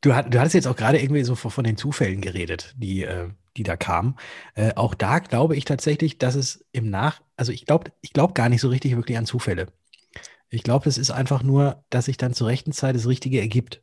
Du, 0.02 0.10
du 0.10 0.14
hattest 0.14 0.54
jetzt 0.54 0.68
auch 0.68 0.76
gerade 0.76 1.02
irgendwie 1.02 1.24
so 1.24 1.36
von 1.36 1.64
den 1.64 1.78
Zufällen 1.78 2.22
geredet, 2.22 2.74
die, 2.78 3.04
äh, 3.04 3.30
die 3.58 3.64
da 3.64 3.76
kamen. 3.76 4.16
Äh, 4.54 4.74
auch 4.76 4.94
da 4.94 5.20
glaube 5.20 5.56
ich 5.56 5.66
tatsächlich, 5.66 6.18
dass 6.18 6.36
es 6.36 6.64
im 6.72 6.90
Nach, 6.90 7.22
also 7.36 7.52
ich 7.52 7.66
glaube 7.66 7.92
ich 8.02 8.14
glaub 8.14 8.36
gar 8.36 8.50
nicht 8.50 8.62
so 8.62 8.70
richtig 8.70 8.96
wirklich 8.96 9.18
an 9.18 9.26
Zufälle. 9.26 9.68
Ich 10.50 10.64
glaube, 10.64 10.88
es 10.88 10.98
ist 10.98 11.12
einfach 11.12 11.44
nur, 11.44 11.84
dass 11.90 12.06
sich 12.06 12.18
dann 12.18 12.34
zur 12.34 12.48
rechten 12.48 12.72
Zeit 12.72 12.96
das 12.96 13.08
Richtige 13.08 13.42
ergibt 13.42 13.82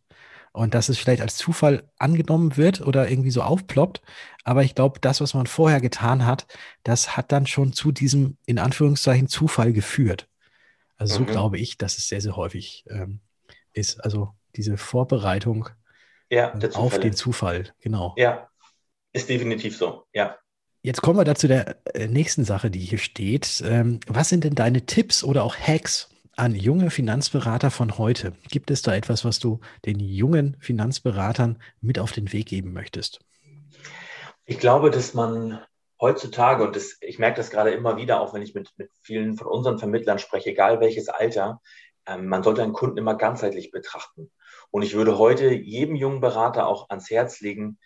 und 0.52 0.74
dass 0.74 0.88
es 0.88 0.98
vielleicht 0.98 1.22
als 1.22 1.36
Zufall 1.36 1.88
angenommen 1.98 2.56
wird 2.56 2.80
oder 2.82 3.08
irgendwie 3.08 3.30
so 3.30 3.42
aufploppt. 3.42 4.02
Aber 4.44 4.62
ich 4.62 4.74
glaube, 4.74 5.00
das, 5.00 5.20
was 5.20 5.34
man 5.34 5.46
vorher 5.46 5.80
getan 5.80 6.26
hat, 6.26 6.46
das 6.82 7.16
hat 7.16 7.32
dann 7.32 7.46
schon 7.46 7.72
zu 7.72 7.92
diesem, 7.92 8.36
in 8.46 8.58
Anführungszeichen, 8.58 9.28
Zufall 9.28 9.72
geführt. 9.72 10.28
Also 10.96 11.16
so 11.16 11.20
mhm. 11.22 11.26
glaube 11.26 11.58
ich, 11.58 11.78
dass 11.78 11.98
es 11.98 12.08
sehr, 12.08 12.20
sehr 12.20 12.36
häufig 12.36 12.84
ähm, 12.88 13.20
ist. 13.72 14.04
Also 14.04 14.34
diese 14.54 14.76
Vorbereitung 14.76 15.68
ja, 16.30 16.52
äh, 16.58 16.70
auf 16.74 17.00
den 17.00 17.14
Zufall, 17.14 17.72
genau. 17.80 18.14
Ja, 18.16 18.48
ist 19.12 19.28
definitiv 19.28 19.76
so, 19.76 20.04
ja. 20.12 20.36
Jetzt 20.84 21.00
kommen 21.00 21.18
wir 21.18 21.24
dazu 21.24 21.46
der 21.46 21.76
äh, 21.94 22.08
nächsten 22.08 22.44
Sache, 22.44 22.70
die 22.70 22.80
hier 22.80 22.98
steht. 22.98 23.62
Ähm, 23.64 24.00
was 24.06 24.28
sind 24.28 24.44
denn 24.44 24.54
deine 24.54 24.84
Tipps 24.84 25.22
oder 25.22 25.44
auch 25.44 25.56
Hacks, 25.56 26.08
an 26.36 26.54
junge 26.54 26.90
Finanzberater 26.90 27.70
von 27.70 27.98
heute? 27.98 28.32
Gibt 28.48 28.70
es 28.70 28.82
da 28.82 28.94
etwas, 28.94 29.24
was 29.24 29.38
du 29.38 29.60
den 29.84 30.00
jungen 30.00 30.56
Finanzberatern 30.60 31.58
mit 31.80 31.98
auf 31.98 32.12
den 32.12 32.32
Weg 32.32 32.46
geben 32.46 32.72
möchtest? 32.72 33.20
Ich 34.44 34.58
glaube, 34.58 34.90
dass 34.90 35.14
man 35.14 35.60
heutzutage, 36.00 36.64
und 36.64 36.74
das, 36.74 36.96
ich 37.00 37.18
merke 37.18 37.36
das 37.36 37.50
gerade 37.50 37.70
immer 37.70 37.96
wieder, 37.96 38.20
auch 38.20 38.34
wenn 38.34 38.42
ich 38.42 38.54
mit, 38.54 38.70
mit 38.76 38.90
vielen 39.02 39.36
von 39.36 39.46
unseren 39.46 39.78
Vermittlern 39.78 40.18
spreche, 40.18 40.50
egal 40.50 40.80
welches 40.80 41.08
Alter, 41.08 41.60
ähm, 42.06 42.26
man 42.26 42.42
sollte 42.42 42.62
einen 42.62 42.72
Kunden 42.72 42.98
immer 42.98 43.14
ganzheitlich 43.14 43.70
betrachten. 43.70 44.30
Und 44.70 44.82
ich 44.82 44.94
würde 44.94 45.18
heute 45.18 45.52
jedem 45.52 45.94
jungen 45.94 46.20
Berater 46.20 46.66
auch 46.66 46.90
ans 46.90 47.10
Herz 47.10 47.40
legen, 47.40 47.78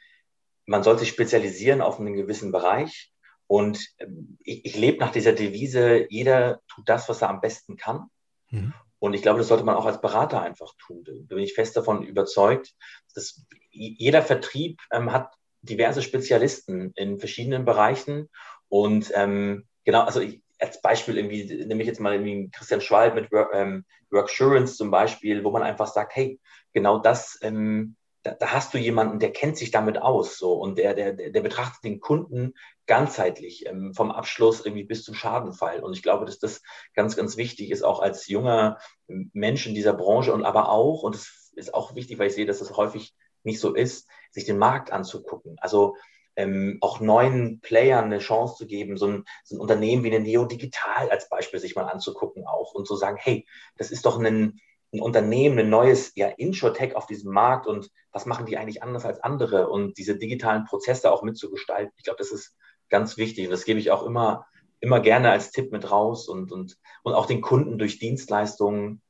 man 0.64 0.82
sollte 0.82 1.00
sich 1.00 1.10
spezialisieren 1.10 1.80
auf 1.80 2.00
einen 2.00 2.14
gewissen 2.14 2.52
Bereich. 2.52 3.12
Und 3.46 3.86
ähm, 3.98 4.38
ich, 4.42 4.64
ich 4.64 4.76
lebe 4.76 4.98
nach 4.98 5.12
dieser 5.12 5.32
Devise, 5.32 6.06
jeder 6.08 6.60
tut 6.68 6.88
das, 6.88 7.08
was 7.08 7.22
er 7.22 7.28
am 7.28 7.40
besten 7.40 7.76
kann. 7.76 8.10
Mhm. 8.50 8.72
Und 8.98 9.14
ich 9.14 9.22
glaube, 9.22 9.38
das 9.38 9.48
sollte 9.48 9.64
man 9.64 9.76
auch 9.76 9.86
als 9.86 10.00
Berater 10.00 10.40
einfach 10.40 10.72
tun. 10.78 11.04
Da 11.04 11.34
bin 11.34 11.44
ich 11.44 11.54
fest 11.54 11.76
davon 11.76 12.02
überzeugt, 12.02 12.74
dass 13.14 13.44
jeder 13.70 14.22
Vertrieb 14.22 14.80
ähm, 14.90 15.12
hat 15.12 15.34
diverse 15.62 16.02
Spezialisten 16.02 16.92
in 16.94 17.18
verschiedenen 17.18 17.64
Bereichen. 17.64 18.30
Und 18.68 19.12
ähm, 19.14 19.66
genau, 19.84 20.02
also 20.02 20.20
ich, 20.20 20.42
als 20.58 20.80
Beispiel 20.80 21.18
irgendwie, 21.18 21.66
nehme 21.66 21.82
ich 21.82 21.88
jetzt 21.88 22.00
mal 22.00 22.14
irgendwie 22.14 22.50
Christian 22.50 22.80
Schwalb 22.80 23.14
mit 23.14 23.30
Work, 23.30 23.50
ähm, 23.52 23.84
Worksurance 24.10 24.76
zum 24.76 24.90
Beispiel, 24.90 25.44
wo 25.44 25.50
man 25.50 25.62
einfach 25.62 25.86
sagt, 25.86 26.16
hey, 26.16 26.40
genau 26.72 26.98
das 26.98 27.38
ähm, 27.42 27.96
da, 28.26 28.34
da, 28.34 28.52
hast 28.52 28.74
du 28.74 28.78
jemanden, 28.78 29.20
der 29.20 29.32
kennt 29.32 29.56
sich 29.56 29.70
damit 29.70 29.98
aus, 29.98 30.36
so 30.36 30.54
und 30.54 30.78
der, 30.78 30.94
der, 30.94 31.12
der 31.12 31.40
betrachtet 31.40 31.84
den 31.84 32.00
Kunden 32.00 32.54
ganzheitlich, 32.86 33.66
ähm, 33.66 33.94
vom 33.94 34.10
Abschluss 34.10 34.64
irgendwie 34.64 34.84
bis 34.84 35.04
zum 35.04 35.14
Schadenfall. 35.14 35.80
Und 35.80 35.92
ich 35.92 36.02
glaube, 36.02 36.24
dass 36.24 36.38
das 36.38 36.62
ganz, 36.94 37.16
ganz 37.16 37.36
wichtig 37.36 37.70
ist, 37.70 37.82
auch 37.82 38.00
als 38.00 38.26
junger 38.26 38.78
Mensch 39.06 39.66
in 39.66 39.74
dieser 39.74 39.92
Branche 39.92 40.32
und 40.32 40.44
aber 40.44 40.70
auch, 40.70 41.04
und 41.04 41.14
es 41.14 41.52
ist 41.54 41.72
auch 41.72 41.94
wichtig, 41.94 42.18
weil 42.18 42.26
ich 42.28 42.34
sehe, 42.34 42.46
dass 42.46 42.58
das 42.58 42.76
häufig 42.76 43.14
nicht 43.44 43.60
so 43.60 43.74
ist, 43.74 44.08
sich 44.32 44.44
den 44.44 44.58
Markt 44.58 44.92
anzugucken. 44.92 45.56
Also 45.60 45.96
ähm, 46.34 46.78
auch 46.80 47.00
neuen 47.00 47.60
Playern 47.60 48.06
eine 48.06 48.18
Chance 48.18 48.56
zu 48.56 48.66
geben, 48.66 48.96
so 48.96 49.06
ein, 49.06 49.24
so 49.44 49.56
ein 49.56 49.60
Unternehmen 49.60 50.02
wie 50.02 50.14
eine 50.14 50.24
Neo 50.24 50.46
Digital 50.46 51.10
als 51.10 51.28
Beispiel 51.28 51.60
sich 51.60 51.76
mal 51.76 51.86
anzugucken 51.86 52.44
auch 52.44 52.74
und 52.74 52.86
zu 52.86 52.96
sagen, 52.96 53.18
hey, 53.20 53.46
das 53.76 53.92
ist 53.92 54.04
doch 54.04 54.20
ein, 54.20 54.60
ein 54.92 55.00
Unternehmen, 55.00 55.58
ein 55.58 55.70
neues 55.70 56.12
ja, 56.14 56.28
Insurtech 56.28 56.94
auf 56.94 57.06
diesem 57.06 57.32
Markt 57.32 57.66
und 57.66 57.90
was 58.12 58.26
machen 58.26 58.46
die 58.46 58.56
eigentlich 58.56 58.82
anders 58.82 59.04
als 59.04 59.20
andere 59.20 59.68
und 59.68 59.98
diese 59.98 60.16
digitalen 60.16 60.64
Prozesse 60.64 61.12
auch 61.12 61.22
mitzugestalten. 61.22 61.92
Ich 61.96 62.04
glaube, 62.04 62.18
das 62.18 62.30
ist 62.30 62.56
ganz 62.88 63.16
wichtig 63.16 63.46
und 63.46 63.50
das 63.50 63.64
gebe 63.64 63.80
ich 63.80 63.90
auch 63.90 64.04
immer, 64.04 64.46
immer 64.80 65.00
gerne 65.00 65.30
als 65.30 65.50
Tipp 65.50 65.72
mit 65.72 65.90
raus 65.90 66.28
und, 66.28 66.52
und, 66.52 66.76
und 67.02 67.14
auch 67.14 67.26
den 67.26 67.40
Kunden 67.40 67.78
durch 67.78 67.98
Dienstleistungen 67.98 69.02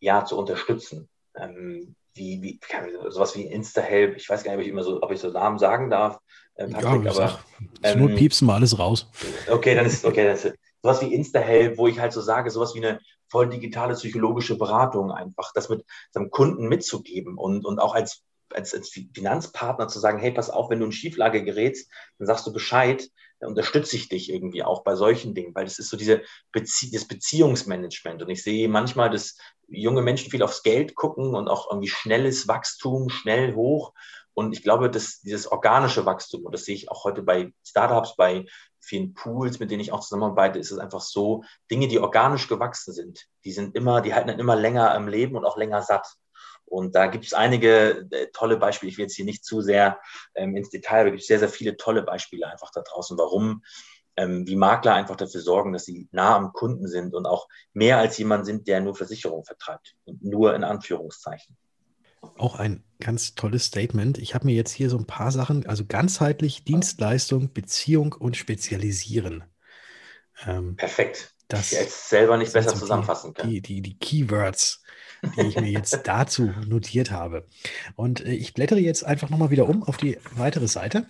ja 0.00 0.24
zu 0.24 0.36
unterstützen. 0.36 1.08
Ähm, 1.36 1.94
wie, 2.14 2.42
wie 2.42 2.60
sowas 3.08 3.34
wie 3.36 3.46
InstaHelp, 3.46 4.16
ich 4.16 4.28
weiß 4.28 4.44
gar 4.44 4.52
nicht, 4.52 4.58
ob 4.58 4.64
ich 4.64 4.70
immer 4.70 4.82
so, 4.82 5.02
ob 5.02 5.12
ich 5.12 5.20
so 5.20 5.30
Namen 5.30 5.58
sagen 5.58 5.88
darf, 5.88 6.18
äh, 6.56 6.68
Patrick, 6.68 7.04
ja, 7.04 7.10
aber 7.10 7.38
ähm, 7.82 8.00
nur 8.00 8.10
piepsen 8.10 8.46
wir 8.46 8.54
alles 8.54 8.78
raus. 8.78 9.08
Okay, 9.48 9.74
dann 9.74 9.86
ist 9.86 10.04
okay, 10.04 10.24
dann 10.24 10.34
ist, 10.34 10.52
sowas 10.82 11.00
wie 11.00 11.14
InstaHelp, 11.14 11.78
wo 11.78 11.86
ich 11.86 12.00
halt 12.00 12.12
so 12.12 12.20
sage, 12.20 12.50
sowas 12.50 12.74
wie 12.74 12.84
eine 12.84 13.00
voll 13.32 13.48
digitale 13.48 13.94
psychologische 13.94 14.56
Beratung 14.56 15.10
einfach, 15.10 15.52
das 15.54 15.70
mit 15.70 15.84
seinem 16.10 16.30
Kunden 16.30 16.68
mitzugeben 16.68 17.38
und, 17.38 17.64
und 17.64 17.80
auch 17.80 17.94
als, 17.94 18.22
als, 18.50 18.74
als 18.74 18.90
Finanzpartner 18.90 19.88
zu 19.88 19.98
sagen, 19.98 20.18
hey, 20.18 20.32
pass 20.32 20.50
auf, 20.50 20.68
wenn 20.70 20.78
du 20.78 20.84
in 20.84 20.92
Schieflage 20.92 21.42
gerätst, 21.42 21.90
dann 22.18 22.26
sagst 22.26 22.46
du 22.46 22.52
Bescheid, 22.52 23.08
dann 23.40 23.50
unterstütze 23.50 23.96
ich 23.96 24.10
dich 24.10 24.30
irgendwie 24.30 24.62
auch 24.62 24.84
bei 24.84 24.94
solchen 24.94 25.34
Dingen, 25.34 25.54
weil 25.54 25.64
das 25.64 25.78
ist 25.78 25.88
so 25.88 25.96
diese 25.96 26.20
Bezie 26.52 26.92
das 26.92 27.06
Beziehungsmanagement. 27.06 28.22
Und 28.22 28.28
ich 28.28 28.42
sehe 28.42 28.68
manchmal, 28.68 29.10
dass 29.10 29.38
junge 29.66 30.02
Menschen 30.02 30.30
viel 30.30 30.42
aufs 30.42 30.62
Geld 30.62 30.94
gucken 30.94 31.34
und 31.34 31.48
auch 31.48 31.70
irgendwie 31.70 31.88
schnelles 31.88 32.46
Wachstum, 32.46 33.08
schnell 33.08 33.54
hoch. 33.54 33.94
Und 34.34 34.52
ich 34.52 34.62
glaube, 34.62 34.90
dass 34.90 35.20
dieses 35.20 35.50
organische 35.50 36.06
Wachstum, 36.06 36.44
und 36.44 36.52
das 36.52 36.66
sehe 36.66 36.74
ich 36.74 36.90
auch 36.90 37.04
heute 37.04 37.22
bei 37.22 37.52
Startups, 37.66 38.14
bei 38.14 38.44
vielen 38.82 39.14
Pools, 39.14 39.58
mit 39.60 39.70
denen 39.70 39.80
ich 39.80 39.92
auch 39.92 40.00
zusammenarbeite, 40.00 40.58
ist 40.58 40.70
es 40.70 40.78
einfach 40.78 41.00
so, 41.00 41.44
Dinge, 41.70 41.88
die 41.88 41.98
organisch 41.98 42.48
gewachsen 42.48 42.92
sind, 42.92 43.26
die 43.44 43.52
sind 43.52 43.74
immer, 43.74 44.00
die 44.00 44.14
halten 44.14 44.28
dann 44.28 44.38
immer 44.38 44.56
länger 44.56 44.94
im 44.94 45.08
Leben 45.08 45.36
und 45.36 45.44
auch 45.44 45.56
länger 45.56 45.82
satt. 45.82 46.16
Und 46.64 46.94
da 46.94 47.06
gibt 47.06 47.26
es 47.26 47.34
einige 47.34 48.08
äh, 48.10 48.28
tolle 48.32 48.56
Beispiele. 48.56 48.90
Ich 48.90 48.96
will 48.96 49.04
jetzt 49.04 49.14
hier 49.14 49.26
nicht 49.26 49.44
zu 49.44 49.60
sehr 49.60 50.00
ähm, 50.34 50.56
ins 50.56 50.70
Detail, 50.70 51.00
aber 51.00 51.08
es 51.10 51.14
gibt 51.14 51.24
sehr, 51.24 51.38
sehr 51.38 51.48
viele 51.48 51.76
tolle 51.76 52.02
Beispiele 52.02 52.46
einfach 52.46 52.70
da 52.70 52.80
draußen, 52.80 53.18
warum 53.18 53.62
ähm, 54.16 54.46
wie 54.46 54.56
Makler 54.56 54.94
einfach 54.94 55.16
dafür 55.16 55.40
sorgen, 55.40 55.72
dass 55.72 55.84
sie 55.84 56.08
nah 56.12 56.36
am 56.36 56.52
Kunden 56.52 56.86
sind 56.86 57.14
und 57.14 57.26
auch 57.26 57.48
mehr 57.72 57.98
als 57.98 58.18
jemand 58.18 58.46
sind, 58.46 58.68
der 58.68 58.80
nur 58.80 58.94
Versicherungen 58.94 59.44
vertreibt. 59.44 59.94
Und 60.04 60.22
nur 60.22 60.54
in 60.54 60.64
Anführungszeichen. 60.64 61.56
Auch 62.36 62.56
ein 62.56 62.82
ganz 63.00 63.34
tolles 63.34 63.64
Statement. 63.66 64.18
Ich 64.18 64.34
habe 64.34 64.46
mir 64.46 64.54
jetzt 64.54 64.72
hier 64.72 64.88
so 64.88 64.96
ein 64.96 65.06
paar 65.06 65.32
Sachen, 65.32 65.66
also 65.66 65.84
ganzheitlich 65.84 66.64
Dienstleistung, 66.64 67.52
Beziehung 67.52 68.12
und 68.12 68.36
Spezialisieren. 68.36 69.44
Ähm, 70.46 70.76
Perfekt. 70.76 71.34
Das 71.48 71.72
ich 71.72 71.78
jetzt 71.78 72.08
selber 72.08 72.36
nicht 72.36 72.52
besser 72.52 72.74
zusammenfassen 72.74 73.34
kann. 73.34 73.50
Die, 73.50 73.60
die, 73.60 73.82
die 73.82 73.98
Keywords, 73.98 74.82
die 75.36 75.42
ich 75.42 75.60
mir 75.60 75.70
jetzt 75.70 76.00
dazu 76.04 76.50
notiert 76.66 77.10
habe. 77.10 77.46
Und 77.94 78.24
äh, 78.24 78.32
ich 78.32 78.54
blättere 78.54 78.80
jetzt 78.80 79.04
einfach 79.04 79.28
nochmal 79.28 79.50
wieder 79.50 79.68
um 79.68 79.82
auf 79.82 79.96
die 79.96 80.18
weitere 80.30 80.68
Seite. 80.68 81.06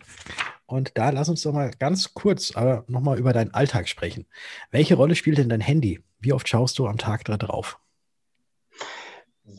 Und 0.66 0.92
da 0.97 1.11
lass 1.11 1.28
uns 1.28 1.42
doch 1.42 1.52
mal 1.52 1.71
ganz 1.78 2.14
kurz 2.14 2.57
aber 2.57 2.85
nochmal 2.88 3.19
über 3.19 3.33
deinen 3.33 3.54
Alltag 3.54 3.88
sprechen. 3.88 4.26
Welche 4.71 4.95
Rolle 4.95 5.14
spielt 5.14 5.38
denn 5.38 5.49
dein 5.49 5.61
Handy? 5.61 6.02
Wie 6.19 6.33
oft 6.33 6.49
schaust 6.49 6.78
du 6.78 6.88
am 6.88 6.99
Tag 6.99 7.25
da 7.25 7.37
drauf? 7.37 7.78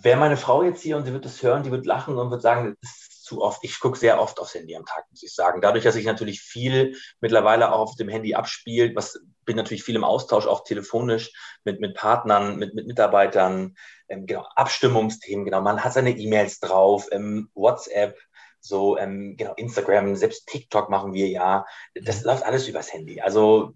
Wäre 0.02 0.20
meine 0.20 0.38
Frau 0.38 0.64
jetzt 0.64 0.82
hier 0.82 0.98
und 0.98 1.06
sie 1.06 1.14
wird 1.14 1.26
es 1.26 1.42
hören, 1.44 1.64
die 1.64 1.72
wird 1.72 1.86
lachen 1.86 2.18
und 2.18 2.32
wird 2.32 2.42
sagen, 2.42 2.76
das 2.82 2.92
ist 2.92 3.24
zu 3.24 3.42
oft. 3.42 3.64
Ich 3.64 3.80
gucke 3.80 3.98
sehr 3.98 4.20
oft 4.20 4.40
aufs 4.40 4.54
Handy 4.56 4.76
am 4.76 4.86
Tag, 4.86 5.06
muss 5.10 5.24
ich 5.24 5.34
sagen. 5.34 5.62
Dadurch, 5.62 5.84
dass 5.84 5.96
ich 5.96 6.06
natürlich 6.06 6.42
viel 6.42 6.98
mittlerweile 7.22 7.72
auch 7.72 7.80
auf 7.80 7.96
dem 7.96 8.10
Handy 8.10 8.36
abspielt, 8.36 8.96
was 8.96 9.20
bin 9.46 9.56
natürlich 9.56 9.84
viel 9.84 9.96
im 9.96 10.04
Austausch, 10.04 10.48
auch 10.48 10.64
telefonisch 10.64 11.32
mit, 11.64 11.80
mit 11.80 11.96
Partnern, 11.96 12.58
mit, 12.58 12.74
mit 12.76 12.88
Mitarbeitern, 12.88 13.76
ähm, 14.08 14.26
genau, 14.26 14.46
Abstimmungsthemen, 14.56 15.46
genau. 15.46 15.62
Man 15.62 15.84
hat 15.84 15.94
seine 15.94 16.12
E-Mails 16.12 16.60
drauf, 16.60 17.08
ähm, 17.12 17.50
WhatsApp, 17.54 18.18
so, 18.60 18.98
ähm, 18.98 19.36
genau, 19.38 19.54
Instagram, 19.56 20.16
selbst 20.16 20.48
TikTok 20.48 20.90
machen 20.90 21.14
wir 21.14 21.28
ja. 21.28 21.66
Das 21.94 22.22
mhm. 22.22 22.28
läuft 22.28 22.44
alles 22.44 22.68
übers 22.68 22.94
Handy. 22.94 23.22
Also, 23.22 23.74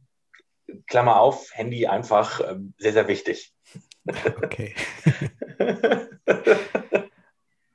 Klammer 0.87 1.19
auf, 1.19 1.49
Handy 1.53 1.87
einfach 1.87 2.41
ähm, 2.41 2.73
sehr, 2.77 2.93
sehr 2.93 3.07
wichtig. 3.07 3.53
Okay. 4.41 4.73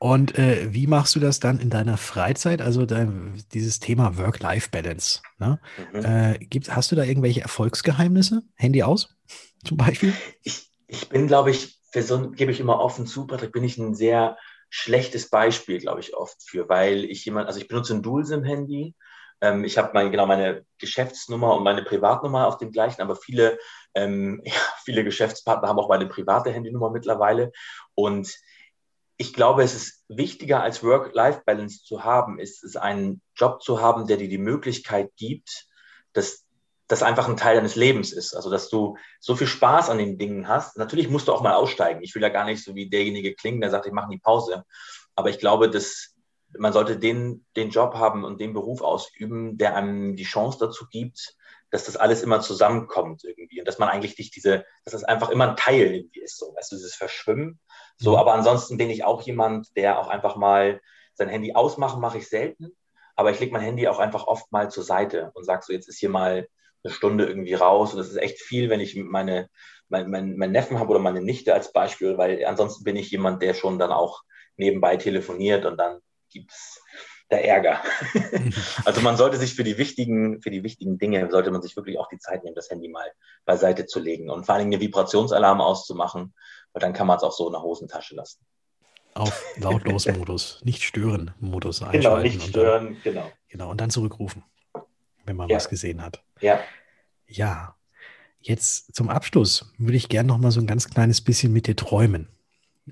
Und 0.03 0.37
äh, 0.37 0.75
wie 0.75 0.89
machst 0.89 1.15
du 1.15 1.21
das 1.21 1.39
dann 1.39 1.61
in 1.61 1.71
deiner 1.71 1.97
Freizeit? 1.97 2.61
Also 2.61 2.87
dein, 2.87 3.41
dieses 3.53 3.79
Thema 3.79 4.19
Work-Life-Balance. 4.19 5.21
Ne? 5.39 5.61
Mhm. 5.93 6.05
Äh, 6.05 6.39
gibt, 6.41 6.75
hast 6.75 6.91
du 6.91 6.97
da 6.97 7.05
irgendwelche 7.05 7.43
Erfolgsgeheimnisse? 7.43 8.43
Handy 8.57 8.83
aus 8.83 9.15
zum 9.65 9.77
Beispiel? 9.77 10.13
Ich, 10.43 10.73
ich 10.89 11.09
bin, 11.09 11.29
glaube 11.29 11.53
ich, 11.53 11.79
für 11.93 12.03
so 12.03 12.33
gebe 12.33 12.51
ich 12.51 12.59
immer 12.59 12.81
offen 12.81 13.07
zu, 13.07 13.29
Patrick, 13.29 13.53
bin 13.53 13.63
ich 13.63 13.79
ein 13.79 13.95
sehr 13.95 14.37
schlechtes 14.71 15.31
Beispiel, 15.31 15.79
glaube 15.79 16.01
ich, 16.01 16.17
oft 16.17 16.37
für, 16.45 16.69
weil 16.69 17.05
ich 17.05 17.25
jemand, 17.25 17.47
also 17.47 17.61
ich 17.61 17.69
benutze 17.69 17.95
ein 17.95 18.03
Dual-SIM-Handy 18.03 18.97
Ähm, 19.41 19.63
ich 19.63 19.79
habe 19.79 19.93
mein, 19.95 20.11
genau 20.11 20.27
meine 20.27 20.65
Geschäftsnummer 20.79 21.55
und 21.55 21.63
meine 21.63 21.85
Privatnummer 21.85 22.49
auf 22.49 22.59
dem 22.59 22.73
gleichen, 22.73 23.03
aber 23.03 23.15
viele, 23.15 23.57
ähm, 23.95 24.43
ja, 24.45 24.53
viele 24.85 25.05
Geschäftspartner 25.05 25.69
haben 25.69 25.79
auch 25.79 25.89
meine 25.89 26.09
private 26.09 26.51
Handynummer 26.51 26.91
mittlerweile. 26.91 27.53
Und 27.95 28.37
ich 29.17 29.33
glaube, 29.33 29.63
es 29.63 29.75
ist 29.75 30.05
wichtiger 30.09 30.63
als 30.63 30.83
Work-Life-Balance 30.83 31.85
zu 31.85 32.05
haben, 32.05 32.39
ist 32.39 32.65
es 32.65 32.77
einen 32.77 33.21
Job 33.37 33.63
zu 33.63 33.81
haben, 33.81 34.07
der 34.07 34.17
dir 34.17 34.29
die 34.29 34.39
Möglichkeit 34.39 35.11
gibt, 35.17 35.67
dass 36.13 36.45
das 36.89 37.03
einfach 37.03 37.29
ein 37.29 37.37
Teil 37.37 37.57
deines 37.57 37.77
Lebens 37.77 38.13
ist. 38.13 38.35
Also, 38.35 38.51
dass 38.51 38.69
du 38.69 38.97
so 39.21 39.35
viel 39.35 39.47
Spaß 39.47 39.89
an 39.89 39.99
den 39.99 40.19
Dingen 40.19 40.49
hast. 40.49 40.77
Natürlich 40.77 41.09
musst 41.09 41.29
du 41.29 41.33
auch 41.33 41.43
mal 41.43 41.55
aussteigen. 41.55 42.03
Ich 42.03 42.15
will 42.15 42.23
ja 42.23 42.29
gar 42.29 42.45
nicht 42.45 42.63
so 42.63 42.75
wie 42.75 42.91
derjenige 42.91 43.35
klingen, 43.35 43.61
der 43.61 43.71
sagt, 43.71 43.87
ich 43.87 43.93
mache 43.93 44.11
die 44.11 44.19
Pause. 44.19 44.65
Aber 45.15 45.31
ich 45.31 45.39
glaube, 45.39 45.71
dass 45.71 46.15
man 46.59 46.73
sollte 46.73 46.99
den, 46.99 47.47
den 47.57 47.71
Job 47.71 47.95
haben 47.95 48.25
und 48.25 48.41
den 48.41 48.53
Beruf 48.53 48.83
ausüben, 48.83 49.57
der 49.57 49.75
einem 49.77 50.17
die 50.17 50.25
Chance 50.25 50.59
dazu 50.61 50.87
gibt, 50.91 51.35
dass 51.73 51.85
das 51.85 51.97
alles 51.97 52.23
immer 52.23 52.41
zusammenkommt 52.41 53.25
irgendwie 53.25 53.59
und 53.59 53.67
dass 53.67 53.79
man 53.79 53.89
eigentlich 53.89 54.17
nicht 54.19 54.37
diese, 54.37 54.65
dass 54.85 54.93
das 54.93 55.05
einfach 55.05 55.31
immer 55.31 55.49
ein 55.51 55.57
Teil 55.57 55.95
irgendwie 55.95 56.21
ist, 56.21 56.39
so, 56.39 56.55
weißt 56.55 56.71
du, 56.71 56.77
dieses 56.77 56.95
Verschwimmen. 56.95 57.59
So, 57.97 58.13
mhm. 58.13 58.17
aber 58.19 58.35
ansonsten 58.35 58.77
bin 58.77 58.91
ich 58.91 59.05
auch 59.05 59.23
jemand, 59.23 59.75
der 59.75 59.99
auch 59.99 60.09
einfach 60.09 60.37
mal 60.37 60.81
sein 61.15 61.31
Handy 61.31 61.55
ausmachen, 61.55 62.01
mache 62.01 62.19
ich 62.19 62.29
selten, 62.29 62.77
aber 63.17 63.31
ich 63.31 63.41
lege 63.41 63.53
mein 63.53 63.63
Handy 63.63 63.89
auch 63.89 63.99
einfach 63.99 64.27
oft 64.27 64.53
mal 64.53 64.71
zur 64.71 64.85
Seite 64.85 65.31
und 65.35 65.45
sage 65.45 65.63
so, 65.67 65.73
jetzt 65.73 65.89
ist 65.89 65.99
hier 65.99 66.11
mal 66.11 66.47
eine 66.85 66.93
Stunde 66.93 67.25
irgendwie 67.27 67.55
raus 67.55 67.93
und 67.93 67.99
das 67.99 68.11
ist 68.11 68.17
echt 68.17 68.41
viel, 68.41 68.69
wenn 68.69 68.81
ich 68.81 68.95
meine, 68.95 69.49
mein, 69.89 70.11
mein, 70.11 70.37
mein 70.37 70.53
Neffen 70.53 70.79
habe 70.79 70.91
oder 70.91 71.01
meine 71.01 71.23
Nichte 71.23 71.55
als 71.55 71.73
Beispiel, 71.73 72.19
weil 72.19 72.45
ansonsten 72.45 72.85
bin 72.85 72.97
ich 72.97 73.11
jemand, 73.11 73.41
der 73.43 73.55
schon 73.55 73.79
dann 73.79 73.93
auch 73.93 74.23
nebenbei 74.57 74.99
telefoniert 74.99 75.65
und 75.65 75.79
dann 75.79 76.01
gibt 76.31 76.53
da 77.33 77.39
Ärger. 77.39 77.83
also 78.85 79.01
man 79.01 79.17
sollte 79.17 79.39
sich 79.39 79.55
für 79.55 79.65
die 79.65 79.79
wichtigen, 79.79 80.43
für 80.43 80.51
die 80.51 80.63
wichtigen 80.63 80.99
Dinge, 80.99 81.31
sollte 81.31 81.51
man 81.51 81.63
sich 81.63 81.77
wirklich 81.77 81.99
auch 81.99 82.09
die 82.09 82.19
Zeit 82.19 82.45
nehmen, 82.45 82.55
das 82.55 82.71
Handy 82.71 82.89
mal 82.89 83.11
beiseite 83.45 83.87
zu 83.87 84.01
legen 84.01 84.31
und 84.31 84.45
vor 84.45 84.55
allem 84.55 84.67
eine 84.67 84.81
Vibrationsalarm 84.81 85.61
auszumachen, 85.61 86.35
weil 86.73 86.81
dann 86.81 86.93
kann 86.93 87.07
man 87.07 87.17
es 87.17 87.23
auch 87.23 87.33
so 87.33 87.47
in 87.47 87.53
der 87.53 87.63
Hosentasche 87.63 88.15
lassen. 88.15 88.45
Auf 89.15 89.45
Lautlos-Modus, 89.57 90.61
nicht 90.65 90.83
stören 90.83 91.33
Modus 91.41 91.81
genau, 91.81 91.91
einschalten. 91.91 92.23
Genau, 92.23 92.23
nicht 92.23 92.49
stören, 92.49 92.85
dann, 92.85 93.03
genau. 93.03 93.33
Genau, 93.49 93.71
und 93.71 93.81
dann 93.81 93.91
zurückrufen, 93.91 94.45
wenn 95.25 95.37
man 95.37 95.49
ja. 95.49 95.57
was 95.57 95.69
gesehen 95.69 96.03
hat. 96.03 96.23
Ja. 96.41 96.61
Ja. 97.27 97.77
Jetzt 98.41 98.95
zum 98.95 99.09
Abschluss 99.09 99.73
würde 99.79 99.97
ich 99.97 100.09
gerne 100.09 100.27
noch 100.27 100.39
mal 100.39 100.51
so 100.51 100.61
ein 100.61 100.67
ganz 100.67 100.91
kleines 100.91 101.21
bisschen 101.21 101.53
mit 101.53 101.69
dir 101.69 101.77
träumen. 101.77 102.29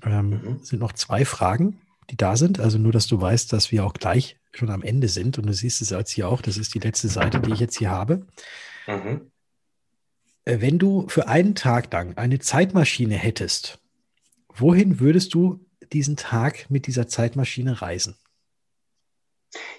Ähm, 0.03 0.29
mhm. 0.29 0.59
sind 0.63 0.79
noch 0.79 0.93
zwei 0.93 1.25
Fragen 1.25 1.81
die 2.11 2.17
da 2.17 2.35
sind. 2.35 2.59
Also 2.59 2.77
nur, 2.77 2.91
dass 2.91 3.07
du 3.07 3.19
weißt, 3.19 3.51
dass 3.51 3.71
wir 3.71 3.85
auch 3.85 3.93
gleich 3.93 4.37
schon 4.51 4.69
am 4.69 4.83
Ende 4.83 5.07
sind. 5.07 5.37
Und 5.37 5.47
du 5.47 5.53
siehst 5.53 5.81
es 5.81 5.89
jetzt 5.89 6.11
hier 6.11 6.27
auch, 6.27 6.41
das 6.41 6.57
ist 6.57 6.75
die 6.75 6.79
letzte 6.79 7.07
Seite, 7.07 7.39
die 7.39 7.53
ich 7.53 7.59
jetzt 7.59 7.77
hier 7.77 7.89
habe. 7.89 8.27
Mhm. 8.85 9.31
Äh, 10.45 10.61
wenn 10.61 10.77
du 10.77 11.07
für 11.07 11.27
einen 11.27 11.55
Tag 11.55 11.91
lang 11.91 12.17
eine 12.17 12.39
Zeitmaschine 12.39 13.15
hättest, 13.15 13.79
wohin 14.49 14.99
würdest 14.99 15.33
du 15.33 15.65
diesen 15.93 16.17
Tag 16.17 16.69
mit 16.69 16.87
dieser 16.87 17.07
Zeitmaschine 17.07 17.81
reisen? 17.81 18.17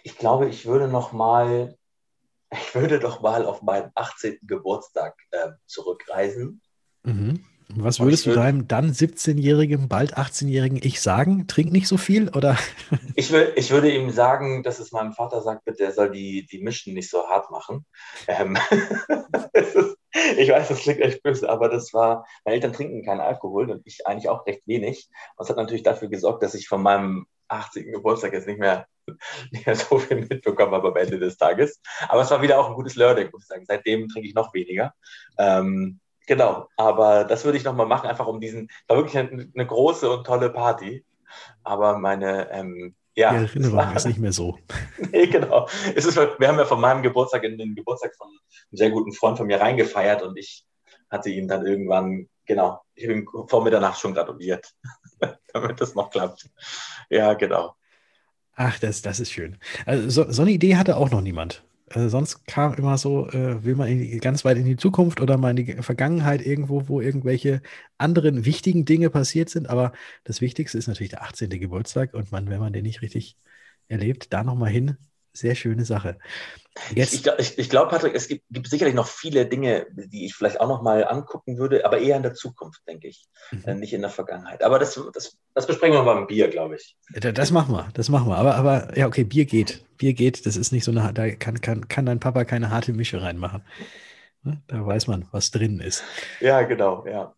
Ich 0.02 0.16
glaube, 0.18 0.48
ich 0.48 0.66
würde 0.66 0.88
noch 0.88 1.12
mal, 1.12 1.76
ich 2.50 2.74
würde 2.74 2.98
doch 2.98 3.20
mal 3.20 3.44
auf 3.44 3.62
meinen 3.62 3.90
18. 3.94 4.38
Geburtstag 4.42 5.14
äh, 5.30 5.52
zurückreisen. 5.66 6.62
Mhm. 7.02 7.44
Was 7.76 8.00
würdest 8.00 8.26
du 8.26 8.34
deinem 8.34 8.68
dann 8.68 8.92
17-jährigen, 8.92 9.88
bald 9.88 10.16
18-jährigen 10.16 10.78
Ich 10.82 11.00
sagen? 11.00 11.46
Trink 11.46 11.72
nicht 11.72 11.88
so 11.88 11.96
viel 11.96 12.28
oder? 12.30 12.56
Ich, 13.14 13.30
will, 13.30 13.52
ich 13.56 13.70
würde 13.70 13.90
ihm 13.90 14.10
sagen, 14.10 14.62
dass 14.62 14.78
es 14.78 14.92
meinem 14.92 15.12
Vater 15.12 15.42
sagt, 15.42 15.64
bitte, 15.64 15.84
er 15.84 15.92
soll 15.92 16.10
die, 16.10 16.46
die 16.46 16.62
Mischen 16.62 16.94
nicht 16.94 17.10
so 17.10 17.28
hart 17.28 17.50
machen. 17.50 17.84
Ähm, 18.26 18.56
ist, 19.52 19.96
ich 20.38 20.50
weiß, 20.50 20.68
das 20.68 20.80
klingt 20.80 21.00
echt 21.00 21.22
böse, 21.22 21.48
aber 21.48 21.68
das 21.68 21.92
war, 21.92 22.26
meine 22.44 22.56
Eltern 22.56 22.72
trinken 22.72 23.04
keinen 23.04 23.20
Alkohol 23.20 23.70
und 23.70 23.82
ich 23.86 24.06
eigentlich 24.06 24.28
auch 24.28 24.46
recht 24.46 24.62
wenig. 24.66 25.08
Und 25.36 25.44
es 25.44 25.50
hat 25.50 25.56
natürlich 25.56 25.82
dafür 25.82 26.08
gesorgt, 26.08 26.42
dass 26.42 26.54
ich 26.54 26.68
von 26.68 26.82
meinem 26.82 27.26
80. 27.48 27.92
Geburtstag 27.92 28.32
jetzt 28.32 28.46
nicht 28.46 28.60
mehr, 28.60 28.86
nicht 29.50 29.66
mehr 29.66 29.76
so 29.76 29.98
viel 29.98 30.26
mitbekommen 30.28 30.72
habe 30.72 30.88
am 30.88 30.96
Ende 30.96 31.18
des 31.18 31.36
Tages. 31.36 31.80
Aber 32.08 32.22
es 32.22 32.30
war 32.30 32.42
wieder 32.42 32.58
auch 32.58 32.68
ein 32.68 32.74
gutes 32.74 32.96
Learning, 32.96 33.28
muss 33.32 33.42
ich 33.42 33.48
sagen. 33.48 33.64
Seitdem 33.66 34.08
trinke 34.08 34.28
ich 34.28 34.34
noch 34.34 34.52
weniger. 34.54 34.94
Ähm, 35.38 36.00
Genau, 36.26 36.68
aber 36.76 37.24
das 37.24 37.44
würde 37.44 37.58
ich 37.58 37.64
nochmal 37.64 37.86
machen, 37.86 38.08
einfach 38.08 38.26
um 38.26 38.40
diesen, 38.40 38.68
war 38.86 38.96
wirklich 38.96 39.18
eine, 39.18 39.50
eine, 39.54 39.66
große 39.66 40.10
und 40.10 40.24
tolle 40.24 40.50
Party. 40.50 41.04
Aber 41.64 41.98
meine, 41.98 42.50
ähm, 42.52 42.94
ja. 43.14 43.30
Die 43.30 43.44
Erinnerung 43.44 43.76
war, 43.76 43.96
ist 43.96 44.06
nicht 44.06 44.18
mehr 44.18 44.32
so. 44.32 44.58
nee, 45.12 45.26
genau. 45.26 45.68
Es 45.94 46.04
ist, 46.04 46.16
wir 46.16 46.48
haben 46.48 46.58
ja 46.58 46.64
von 46.64 46.80
meinem 46.80 47.02
Geburtstag 47.02 47.44
in 47.44 47.58
den 47.58 47.74
Geburtstag 47.74 48.14
von 48.16 48.28
einem 48.28 48.38
sehr 48.70 48.90
guten 48.90 49.12
Freund 49.12 49.36
von 49.36 49.46
mir 49.46 49.60
reingefeiert 49.60 50.22
und 50.22 50.36
ich 50.38 50.64
hatte 51.10 51.28
ihn 51.28 51.48
dann 51.48 51.66
irgendwann, 51.66 52.28
genau, 52.46 52.80
ich 52.94 53.04
habe 53.04 53.14
ihn 53.14 53.26
vor 53.48 53.62
Mitternacht 53.62 54.00
schon 54.00 54.14
gratuliert, 54.14 54.72
damit 55.52 55.80
das 55.80 55.94
noch 55.94 56.10
klappt. 56.10 56.48
Ja, 57.10 57.34
genau. 57.34 57.74
Ach, 58.54 58.78
das, 58.78 59.02
das 59.02 59.20
ist 59.20 59.32
schön. 59.32 59.58
Also 59.86 60.08
so, 60.08 60.30
so 60.30 60.42
eine 60.42 60.50
Idee 60.52 60.76
hatte 60.76 60.96
auch 60.96 61.10
noch 61.10 61.20
niemand. 61.20 61.64
Äh, 61.94 62.08
sonst 62.08 62.46
kam 62.46 62.74
immer 62.74 62.96
so, 62.98 63.28
äh, 63.28 63.64
will 63.64 63.74
man 63.76 63.88
die, 63.88 64.18
ganz 64.18 64.44
weit 64.44 64.56
in 64.56 64.64
die 64.64 64.76
Zukunft 64.76 65.20
oder 65.20 65.36
mal 65.36 65.50
in 65.50 65.56
die 65.56 65.82
Vergangenheit 65.82 66.44
irgendwo, 66.44 66.88
wo 66.88 67.00
irgendwelche 67.00 67.62
anderen 67.98 68.44
wichtigen 68.44 68.84
Dinge 68.84 69.10
passiert 69.10 69.50
sind. 69.50 69.68
Aber 69.68 69.92
das 70.24 70.40
Wichtigste 70.40 70.78
ist 70.78 70.86
natürlich 70.88 71.10
der 71.10 71.22
18. 71.22 71.50
Geburtstag 71.50 72.14
und 72.14 72.32
man, 72.32 72.48
wenn 72.48 72.60
man 72.60 72.72
den 72.72 72.84
nicht 72.84 73.02
richtig 73.02 73.36
erlebt, 73.88 74.32
da 74.32 74.44
nochmal 74.44 74.70
hin, 74.70 74.96
sehr 75.32 75.54
schöne 75.54 75.84
Sache. 75.84 76.18
Jetzt, 76.94 77.12
ich, 77.12 77.26
ich, 77.38 77.58
ich 77.58 77.70
glaube, 77.70 77.90
Patrick, 77.90 78.14
es 78.14 78.28
gibt, 78.28 78.44
gibt, 78.50 78.66
sicherlich 78.66 78.94
noch 78.94 79.06
viele 79.06 79.44
Dinge, 79.44 79.86
die 79.90 80.24
ich 80.24 80.34
vielleicht 80.34 80.58
auch 80.58 80.68
noch 80.68 80.82
mal 80.82 81.06
angucken 81.06 81.58
würde, 81.58 81.84
aber 81.84 81.98
eher 81.98 82.16
in 82.16 82.22
der 82.22 82.32
Zukunft, 82.32 82.80
denke 82.88 83.08
ich, 83.08 83.26
mhm. 83.50 83.62
Äh, 83.66 83.74
nicht 83.74 83.92
in 83.92 84.00
der 84.00 84.10
Vergangenheit. 84.10 84.62
Aber 84.62 84.78
das, 84.78 84.98
das, 85.12 85.36
das 85.54 85.66
besprechen 85.66 85.94
wir 85.94 86.04
beim 86.04 86.26
Bier, 86.26 86.48
glaube 86.48 86.76
ich. 86.76 86.96
Das 87.10 87.50
machen 87.50 87.74
wir, 87.74 87.88
das 87.92 88.08
machen 88.08 88.28
wir. 88.28 88.36
Aber, 88.36 88.54
aber 88.54 88.96
ja, 88.96 89.06
okay, 89.06 89.24
Bier 89.24 89.44
geht. 89.44 89.84
Bier 89.98 90.14
geht, 90.14 90.46
das 90.46 90.56
ist 90.56 90.72
nicht 90.72 90.84
so 90.84 90.90
eine, 90.90 91.12
da 91.12 91.30
kann, 91.30 91.60
kann, 91.60 91.88
kann 91.88 92.06
dein 92.06 92.20
Papa 92.20 92.44
keine 92.44 92.70
harte 92.70 92.94
Mische 92.94 93.20
reinmachen. 93.20 93.62
Ne? 94.42 94.62
Da 94.66 94.84
weiß 94.84 95.08
man, 95.08 95.28
was 95.30 95.50
drin 95.50 95.78
ist. 95.78 96.02
Ja, 96.40 96.62
genau, 96.62 97.06
ja. 97.06 97.34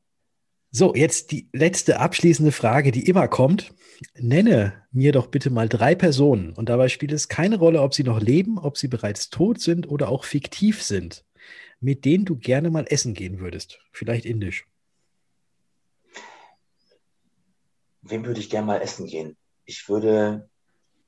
So, 0.77 0.93
jetzt 0.93 1.31
die 1.31 1.49
letzte 1.53 2.01
abschließende 2.01 2.51
Frage, 2.51 2.91
die 2.91 3.09
immer 3.09 3.29
kommt. 3.29 3.73
Nenne 4.19 4.83
mir 4.91 5.13
doch 5.13 5.29
bitte 5.29 5.51
mal 5.51 5.69
drei 5.69 5.95
Personen 5.95 6.53
und 6.53 6.69
dabei 6.69 6.89
spielt 6.89 7.13
es 7.13 7.29
keine 7.29 7.59
Rolle, 7.59 7.81
ob 7.81 7.95
sie 7.95 8.03
noch 8.03 8.21
leben, 8.21 8.59
ob 8.59 8.77
sie 8.77 8.89
bereits 8.89 9.31
tot 9.31 9.61
sind 9.61 9.89
oder 9.89 10.09
auch 10.09 10.25
fiktiv 10.25 10.83
sind, 10.83 11.25
mit 11.79 12.05
denen 12.05 12.25
du 12.25 12.35
gerne 12.35 12.71
mal 12.71 12.87
essen 12.89 13.15
gehen 13.15 13.39
würdest. 13.39 13.79
Vielleicht 13.93 14.25
indisch. 14.25 14.67
Wem 18.03 18.27
würde 18.27 18.41
ich 18.41 18.51
gerne 18.51 18.67
mal 18.67 18.83
essen 18.83 19.07
gehen? 19.07 19.37
Ich 19.67 19.89
würde. 19.89 20.49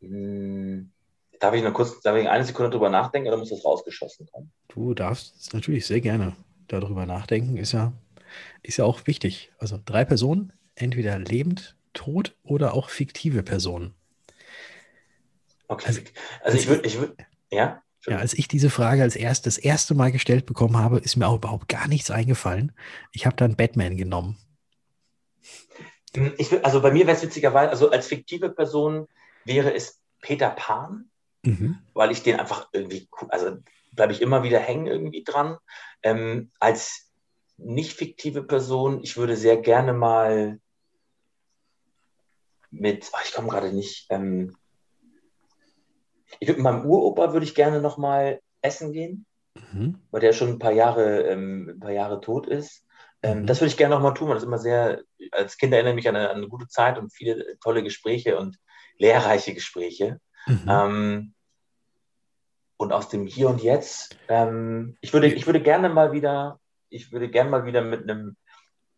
Mh, 0.00 0.10
hm, 0.10 0.92
darf 1.40 1.54
ich 1.56 1.64
noch 1.64 1.74
kurz, 1.74 2.00
darf 2.02 2.16
ich 2.16 2.28
eine 2.28 2.44
Sekunde 2.44 2.70
drüber 2.70 2.88
nachdenken 2.88 3.26
oder 3.26 3.36
muss 3.36 3.50
das 3.50 3.64
rausgeschossen 3.64 4.28
kommen? 4.30 4.52
Du 4.68 4.94
darfst 4.94 5.52
natürlich 5.52 5.86
sehr 5.86 6.00
gerne 6.00 6.36
darüber 6.68 7.04
nachdenken. 7.04 7.56
Ist 7.56 7.72
ja 7.72 7.92
ist 8.62 8.76
ja 8.78 8.84
auch 8.84 9.06
wichtig. 9.06 9.52
Also 9.58 9.78
drei 9.84 10.04
Personen, 10.04 10.52
entweder 10.74 11.18
lebend, 11.18 11.76
tot 11.92 12.36
oder 12.42 12.74
auch 12.74 12.90
fiktive 12.90 13.42
Personen. 13.42 13.94
Okay. 15.68 15.86
Also, 15.86 16.00
also 16.42 16.58
ich 16.58 16.68
würde, 16.68 16.86
ich 16.86 16.98
würde, 16.98 17.16
ja. 17.50 17.82
Ja, 18.06 18.18
als 18.18 18.34
ich 18.34 18.46
diese 18.46 18.70
Frage 18.70 19.02
als 19.02 19.16
erst 19.16 19.46
das 19.46 19.58
erste 19.58 19.94
Mal 19.94 20.12
gestellt 20.12 20.46
bekommen 20.46 20.76
habe, 20.76 20.98
ist 20.98 21.16
mir 21.16 21.26
auch 21.26 21.36
überhaupt 21.36 21.68
gar 21.68 21.88
nichts 21.88 22.10
eingefallen. 22.10 22.72
Ich 23.12 23.26
habe 23.26 23.34
dann 23.34 23.56
Batman 23.56 23.96
genommen. 23.96 24.36
Hm, 26.14 26.32
ich, 26.38 26.64
also 26.64 26.80
bei 26.80 26.92
mir 26.92 27.06
wäre 27.06 27.16
es 27.16 27.22
witzigerweise, 27.22 27.70
also 27.70 27.90
als 27.90 28.06
fiktive 28.06 28.50
Person 28.50 29.08
wäre 29.44 29.74
es 29.74 30.00
Peter 30.20 30.50
Pan, 30.50 31.10
mhm. 31.42 31.78
weil 31.94 32.12
ich 32.12 32.22
den 32.22 32.38
einfach 32.38 32.68
irgendwie, 32.72 33.08
also 33.28 33.58
bleibe 33.92 34.12
ich 34.12 34.22
immer 34.22 34.44
wieder 34.44 34.60
hängen 34.60 34.86
irgendwie 34.86 35.24
dran. 35.24 35.56
Ähm, 36.02 36.52
als 36.60 37.05
nicht 37.58 37.92
fiktive 37.92 38.42
Person. 38.42 39.00
Ich 39.02 39.16
würde 39.16 39.36
sehr 39.36 39.56
gerne 39.56 39.92
mal 39.92 40.60
mit, 42.70 43.10
ach, 43.12 43.24
ich 43.24 43.32
komme 43.32 43.48
gerade 43.48 43.72
nicht, 43.72 44.06
ähm, 44.10 44.56
ich 46.40 46.48
würde 46.48 46.60
mit 46.60 46.64
meinem 46.64 46.86
Uropa 46.86 47.32
würde 47.32 47.46
ich 47.46 47.54
gerne 47.54 47.80
noch 47.80 47.96
mal 47.96 48.40
essen 48.60 48.92
gehen, 48.92 49.26
mhm. 49.72 50.00
weil 50.10 50.20
der 50.20 50.32
schon 50.32 50.48
ein 50.48 50.58
paar 50.58 50.72
Jahre, 50.72 51.22
ähm, 51.22 51.70
ein 51.76 51.80
paar 51.80 51.92
Jahre 51.92 52.20
tot 52.20 52.46
ist. 52.46 52.84
Ähm, 53.22 53.42
mhm. 53.42 53.46
Das 53.46 53.60
würde 53.60 53.68
ich 53.68 53.76
gerne 53.76 53.94
noch 53.94 54.02
mal 54.02 54.12
tun, 54.12 54.28
weil 54.28 54.34
das 54.34 54.44
immer 54.44 54.58
sehr, 54.58 55.02
als 55.32 55.56
Kind 55.56 55.72
erinnere 55.72 55.92
ich 55.92 55.96
mich 55.96 56.08
an 56.08 56.16
eine, 56.16 56.30
an 56.30 56.36
eine, 56.36 56.48
gute 56.48 56.68
Zeit 56.68 56.98
und 56.98 57.12
viele 57.12 57.58
tolle 57.60 57.82
Gespräche 57.82 58.38
und 58.38 58.58
lehrreiche 58.98 59.54
Gespräche. 59.54 60.20
Mhm. 60.46 60.64
Ähm, 60.68 61.34
und 62.76 62.92
aus 62.92 63.08
dem 63.08 63.26
Hier 63.26 63.48
und 63.48 63.62
Jetzt, 63.62 64.18
ähm, 64.28 64.98
ich, 65.00 65.12
würde, 65.14 65.28
ich 65.28 65.46
würde 65.46 65.62
gerne 65.62 65.88
mal 65.88 66.12
wieder 66.12 66.60
ich 66.88 67.12
würde 67.12 67.28
gerne 67.28 67.50
mal 67.50 67.64
wieder 67.64 67.82
mit 67.82 68.02
einem 68.02 68.36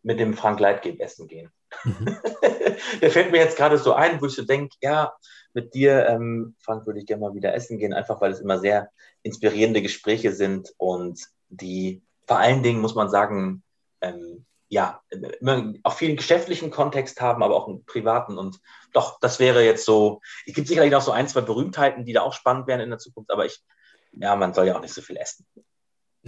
mit 0.01 0.19
dem 0.19 0.33
Frank 0.33 0.59
Leitgeb 0.59 0.99
essen 1.01 1.27
gehen. 1.27 1.51
Mhm. 1.83 2.17
Der 3.01 3.11
fällt 3.11 3.31
mir 3.31 3.39
jetzt 3.39 3.57
gerade 3.57 3.77
so 3.77 3.93
ein, 3.93 4.21
wo 4.21 4.25
ich 4.27 4.33
so 4.33 4.43
denke, 4.43 4.75
ja, 4.81 5.13
mit 5.53 5.73
dir, 5.73 6.07
ähm, 6.07 6.55
Frank, 6.59 6.85
würde 6.85 6.99
ich 6.99 7.05
gerne 7.05 7.21
mal 7.21 7.35
wieder 7.35 7.53
essen 7.53 7.77
gehen, 7.79 7.93
einfach 7.93 8.21
weil 8.21 8.31
es 8.31 8.39
immer 8.39 8.59
sehr 8.59 8.89
inspirierende 9.23 9.81
Gespräche 9.81 10.31
sind 10.31 10.73
und 10.77 11.19
die 11.49 12.01
vor 12.27 12.37
allen 12.37 12.63
Dingen, 12.63 12.79
muss 12.79 12.95
man 12.95 13.09
sagen, 13.09 13.63
ähm, 14.01 14.45
ja, 14.69 15.01
immer 15.39 15.73
auch 15.81 15.93
viel 15.93 16.15
geschäftlichen 16.15 16.69
Kontext 16.69 17.19
haben, 17.21 17.41
aber 17.41 17.55
auch 17.55 17.67
einen 17.67 17.85
privaten. 17.85 18.37
Und 18.37 18.59
doch, 18.93 19.19
das 19.19 19.39
wäre 19.39 19.65
jetzt 19.65 19.83
so, 19.83 20.21
es 20.45 20.53
gibt 20.53 20.67
sicherlich 20.67 20.91
noch 20.91 21.01
so 21.01 21.11
ein, 21.11 21.27
zwei 21.27 21.41
Berühmtheiten, 21.41 22.05
die 22.05 22.13
da 22.13 22.21
auch 22.21 22.33
spannend 22.33 22.67
wären 22.67 22.79
in 22.79 22.91
der 22.91 22.99
Zukunft, 22.99 23.31
aber 23.31 23.47
ich, 23.47 23.63
ja, 24.11 24.35
man 24.35 24.53
soll 24.53 24.67
ja 24.67 24.77
auch 24.77 24.81
nicht 24.81 24.93
so 24.93 25.01
viel 25.01 25.17
essen. 25.17 25.47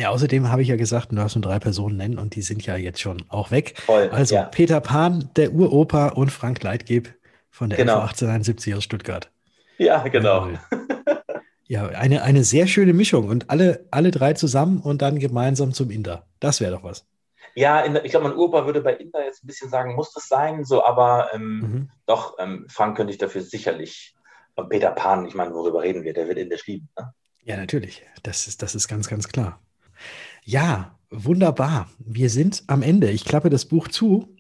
Ja, 0.02 0.10
außerdem 0.10 0.50
habe 0.50 0.64
ich 0.64 0.68
ja 0.68 0.78
gesagt, 0.78 1.12
du 1.12 1.16
darfst 1.16 1.36
nur 1.36 1.44
drei 1.44 1.60
Personen 1.60 1.96
nennen 1.96 2.18
und 2.18 2.34
die 2.34 2.42
sind 2.42 2.66
ja 2.66 2.76
jetzt 2.76 3.00
schon 3.00 3.24
auch 3.30 3.52
weg. 3.52 3.76
Voll, 3.86 4.10
also 4.10 4.34
ja. 4.34 4.46
Peter 4.46 4.82
Pan, 4.82 5.30
der 5.36 5.54
Uropa 5.54 6.08
und 6.08 6.32
Frank 6.32 6.64
Leitgeb 6.64 7.14
von 7.52 7.70
der 7.70 7.78
genau. 7.78 8.00
1871 8.00 8.74
aus 8.74 8.84
Stuttgart. 8.84 9.30
Ja, 9.78 10.08
genau. 10.08 10.50
Ja, 11.68 11.86
eine, 11.88 12.24
eine 12.24 12.44
sehr 12.44 12.66
schöne 12.66 12.94
Mischung 12.94 13.30
und 13.30 13.52
alle, 13.52 13.86
alle 13.92 14.10
drei 14.10 14.34
zusammen 14.34 14.80
und 14.80 15.04
dann 15.04 15.20
gemeinsam 15.20 15.72
zum 15.72 15.92
Inder. 15.92 16.26
Das 16.40 16.62
wäre 16.62 16.72
doch 16.72 16.84
was. 16.84 17.06
Ja, 17.54 17.80
in, 17.82 17.96
ich 18.04 18.10
glaube, 18.10 18.28
mein 18.28 18.36
Uropa 18.36 18.66
würde 18.66 18.82
bei 18.82 18.96
Inder 18.96 19.24
jetzt 19.24 19.44
ein 19.44 19.48
bisschen 19.48 19.70
sagen, 19.70 19.94
muss 19.94 20.12
das 20.14 20.28
sein, 20.28 20.66
so, 20.66 20.84
aber 20.84 21.30
ähm, 21.32 21.60
mhm. 21.60 21.90
doch, 22.08 22.40
ähm, 22.40 22.66
Frank 22.70 22.98
könnte 22.98 23.14
ich 23.14 23.20
dafür 23.20 23.42
sicherlich. 23.42 24.16
Und 24.56 24.68
Peter 24.70 24.90
Pan, 24.90 25.28
ich 25.28 25.36
meine, 25.36 25.54
worüber 25.54 25.84
reden 25.84 26.04
wir? 26.04 26.14
Der 26.14 26.28
wird 26.28 26.40
Indisch 26.40 26.66
lieben. 26.66 26.90
Ne? 26.98 27.14
Ja, 27.44 27.56
natürlich. 27.56 28.04
Das 28.24 28.48
ist, 28.48 28.64
das 28.64 28.74
ist 28.74 28.88
ganz, 28.88 29.08
ganz 29.08 29.28
klar. 29.28 29.62
Ja, 30.44 30.98
wunderbar. 31.10 31.90
Wir 32.00 32.30
sind 32.30 32.64
am 32.68 32.82
Ende. 32.82 33.12
Ich 33.12 33.26
klappe 33.26 33.50
das 33.50 33.66
Buch 33.66 33.88
zu. 33.88 34.36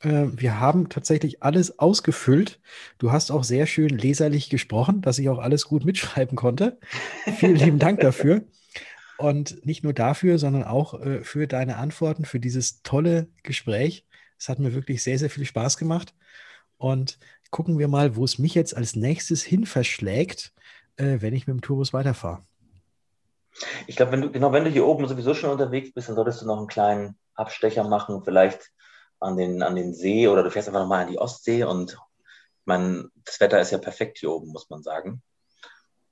Äh, 0.00 0.26
wir 0.32 0.58
haben 0.58 0.88
tatsächlich 0.88 1.42
alles 1.42 1.78
ausgefüllt. 1.78 2.60
Du 2.98 3.12
hast 3.12 3.30
auch 3.30 3.44
sehr 3.44 3.66
schön 3.66 3.90
leserlich 3.90 4.50
gesprochen, 4.50 5.00
dass 5.00 5.18
ich 5.18 5.28
auch 5.28 5.38
alles 5.38 5.66
gut 5.66 5.84
mitschreiben 5.84 6.36
konnte. 6.36 6.78
Vielen 7.38 7.56
lieben 7.56 7.78
Dank 7.78 8.00
dafür. 8.00 8.44
Und 9.16 9.64
nicht 9.64 9.84
nur 9.84 9.92
dafür, 9.92 10.38
sondern 10.38 10.64
auch 10.64 11.00
äh, 11.00 11.22
für 11.22 11.46
deine 11.46 11.76
Antworten, 11.76 12.24
für 12.24 12.40
dieses 12.40 12.82
tolle 12.82 13.28
Gespräch. 13.44 14.06
Es 14.38 14.48
hat 14.48 14.58
mir 14.58 14.74
wirklich 14.74 15.04
sehr, 15.04 15.18
sehr 15.18 15.30
viel 15.30 15.44
Spaß 15.44 15.76
gemacht. 15.76 16.14
Und 16.78 17.18
gucken 17.50 17.78
wir 17.78 17.86
mal, 17.86 18.16
wo 18.16 18.24
es 18.24 18.38
mich 18.38 18.56
jetzt 18.56 18.76
als 18.76 18.96
nächstes 18.96 19.44
hin 19.44 19.66
verschlägt, 19.66 20.52
äh, 20.96 21.18
wenn 21.20 21.32
ich 21.32 21.46
mit 21.46 21.54
dem 21.54 21.60
Tourbus 21.60 21.92
weiterfahre. 21.92 22.42
Ich 23.86 23.96
glaube, 23.96 24.12
wenn 24.12 24.22
du, 24.22 24.30
genau, 24.30 24.52
wenn 24.52 24.64
du 24.64 24.70
hier 24.70 24.86
oben 24.86 25.06
sowieso 25.06 25.34
schon 25.34 25.50
unterwegs 25.50 25.92
bist, 25.92 26.08
dann 26.08 26.16
solltest 26.16 26.42
du 26.42 26.46
noch 26.46 26.58
einen 26.58 26.66
kleinen 26.66 27.18
Abstecher 27.34 27.84
machen, 27.84 28.24
vielleicht 28.24 28.70
an 29.20 29.36
den, 29.36 29.62
an 29.62 29.76
den 29.76 29.94
See 29.94 30.28
oder 30.28 30.42
du 30.42 30.50
fährst 30.50 30.68
einfach 30.68 30.80
nochmal 30.80 31.04
an 31.04 31.10
die 31.10 31.18
Ostsee 31.18 31.64
und 31.64 31.98
man, 32.64 33.10
das 33.24 33.40
Wetter 33.40 33.60
ist 33.60 33.70
ja 33.70 33.78
perfekt 33.78 34.18
hier 34.18 34.30
oben, 34.30 34.48
muss 34.48 34.70
man 34.70 34.82
sagen. 34.82 35.22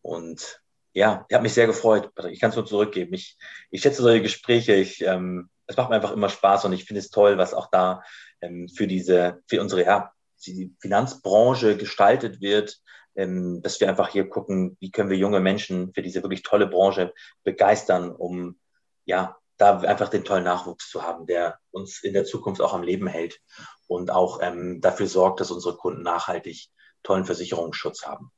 Und 0.02 0.60
ja, 0.92 1.24
ich 1.28 1.34
habe 1.34 1.42
mich 1.42 1.54
sehr 1.54 1.66
gefreut. 1.66 2.10
Ich 2.30 2.40
kann 2.40 2.50
es 2.50 2.56
nur 2.56 2.66
zurückgeben. 2.66 3.14
Ich, 3.14 3.38
ich 3.70 3.80
schätze 3.80 4.02
solche 4.02 4.22
Gespräche. 4.22 4.74
Ich, 4.74 5.00
ähm, 5.02 5.48
es 5.66 5.76
macht 5.76 5.88
mir 5.88 5.96
einfach 5.96 6.12
immer 6.12 6.28
Spaß 6.28 6.66
und 6.66 6.72
ich 6.72 6.84
finde 6.84 7.00
es 7.00 7.10
toll, 7.10 7.38
was 7.38 7.54
auch 7.54 7.70
da 7.70 8.02
ähm, 8.40 8.68
für 8.68 8.86
diese, 8.86 9.40
für 9.48 9.60
unsere 9.60 9.84
ja, 9.84 10.12
die 10.44 10.74
Finanzbranche 10.80 11.76
gestaltet 11.76 12.40
wird, 12.40 12.78
ähm, 13.14 13.60
dass 13.62 13.80
wir 13.80 13.88
einfach 13.88 14.08
hier 14.08 14.28
gucken, 14.28 14.76
wie 14.80 14.90
können 14.90 15.10
wir 15.10 15.16
junge 15.16 15.40
Menschen 15.40 15.92
für 15.92 16.02
diese 16.02 16.22
wirklich 16.22 16.42
tolle 16.42 16.66
Branche 16.66 17.12
begeistern, 17.44 18.10
um 18.10 18.58
ja 19.04 19.36
da 19.58 19.78
einfach 19.80 20.08
den 20.08 20.24
tollen 20.24 20.44
Nachwuchs 20.44 20.90
zu 20.90 21.02
haben, 21.02 21.26
der 21.26 21.58
uns 21.70 22.02
in 22.02 22.14
der 22.14 22.24
Zukunft 22.24 22.60
auch 22.60 22.74
am 22.74 22.82
Leben 22.82 23.06
hält 23.06 23.40
und 23.86 24.10
auch 24.10 24.40
ähm, 24.42 24.80
dafür 24.80 25.06
sorgt, 25.06 25.40
dass 25.40 25.50
unsere 25.50 25.76
Kunden 25.76 26.02
nachhaltig 26.02 26.68
tollen 27.02 27.24
Versicherungsschutz 27.24 28.04
haben. 28.04 28.30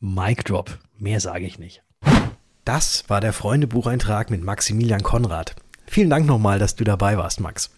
Mic 0.00 0.44
Drop, 0.44 0.78
mehr 0.98 1.20
sage 1.20 1.44
ich 1.44 1.58
nicht. 1.58 1.84
Das 2.64 3.08
war 3.08 3.20
der 3.20 3.32
Freundebucheintrag 3.32 4.30
mit 4.30 4.42
Maximilian 4.42 5.02
Konrad. 5.02 5.54
Vielen 5.86 6.10
Dank 6.10 6.26
nochmal, 6.26 6.58
dass 6.58 6.74
du 6.74 6.84
dabei 6.84 7.18
warst, 7.18 7.40
Max. 7.40 7.70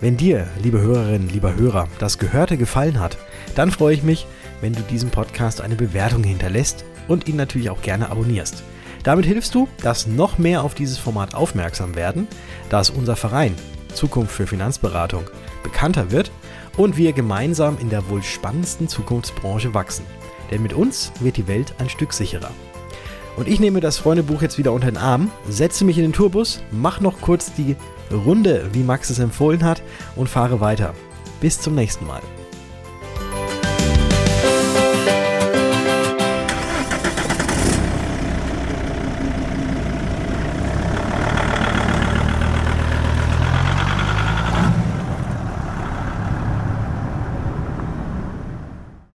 Wenn 0.00 0.16
dir, 0.16 0.48
liebe 0.60 0.80
Hörerinnen, 0.80 1.28
lieber 1.28 1.54
Hörer, 1.54 1.88
das 1.98 2.18
Gehörte 2.18 2.56
gefallen 2.56 2.98
hat, 3.00 3.16
dann 3.54 3.70
freue 3.70 3.94
ich 3.94 4.02
mich, 4.02 4.26
wenn 4.60 4.72
du 4.72 4.82
diesem 4.82 5.10
Podcast 5.10 5.60
eine 5.60 5.76
Bewertung 5.76 6.24
hinterlässt 6.24 6.84
und 7.08 7.28
ihn 7.28 7.36
natürlich 7.36 7.70
auch 7.70 7.82
gerne 7.82 8.10
abonnierst. 8.10 8.62
Damit 9.02 9.26
hilfst 9.26 9.54
du, 9.54 9.68
dass 9.82 10.06
noch 10.06 10.38
mehr 10.38 10.62
auf 10.62 10.74
dieses 10.74 10.98
Format 10.98 11.34
aufmerksam 11.34 11.94
werden, 11.94 12.26
dass 12.70 12.90
unser 12.90 13.16
Verein 13.16 13.54
Zukunft 13.94 14.34
für 14.34 14.46
Finanzberatung 14.46 15.24
bekannter 15.62 16.10
wird 16.10 16.30
und 16.76 16.96
wir 16.96 17.12
gemeinsam 17.12 17.78
in 17.78 17.90
der 17.90 18.08
wohl 18.08 18.22
spannendsten 18.22 18.88
Zukunftsbranche 18.88 19.74
wachsen. 19.74 20.04
Denn 20.50 20.62
mit 20.62 20.72
uns 20.72 21.12
wird 21.20 21.36
die 21.36 21.48
Welt 21.48 21.74
ein 21.78 21.88
Stück 21.88 22.12
sicherer. 22.12 22.50
Und 23.36 23.48
ich 23.48 23.58
nehme 23.58 23.80
das 23.80 23.98
Freundebuch 23.98 24.42
jetzt 24.42 24.58
wieder 24.58 24.72
unter 24.72 24.90
den 24.90 24.96
Arm, 24.96 25.30
setze 25.48 25.84
mich 25.84 25.98
in 25.98 26.04
den 26.04 26.12
Tourbus, 26.12 26.60
mach 26.70 27.00
noch 27.00 27.20
kurz 27.20 27.52
die 27.54 27.76
Runde, 28.12 28.68
wie 28.72 28.84
Max 28.84 29.10
es 29.10 29.18
empfohlen 29.18 29.64
hat, 29.64 29.82
und 30.14 30.28
fahre 30.28 30.60
weiter. 30.60 30.94
Bis 31.40 31.60
zum 31.60 31.74
nächsten 31.74 32.06
Mal. 32.06 32.20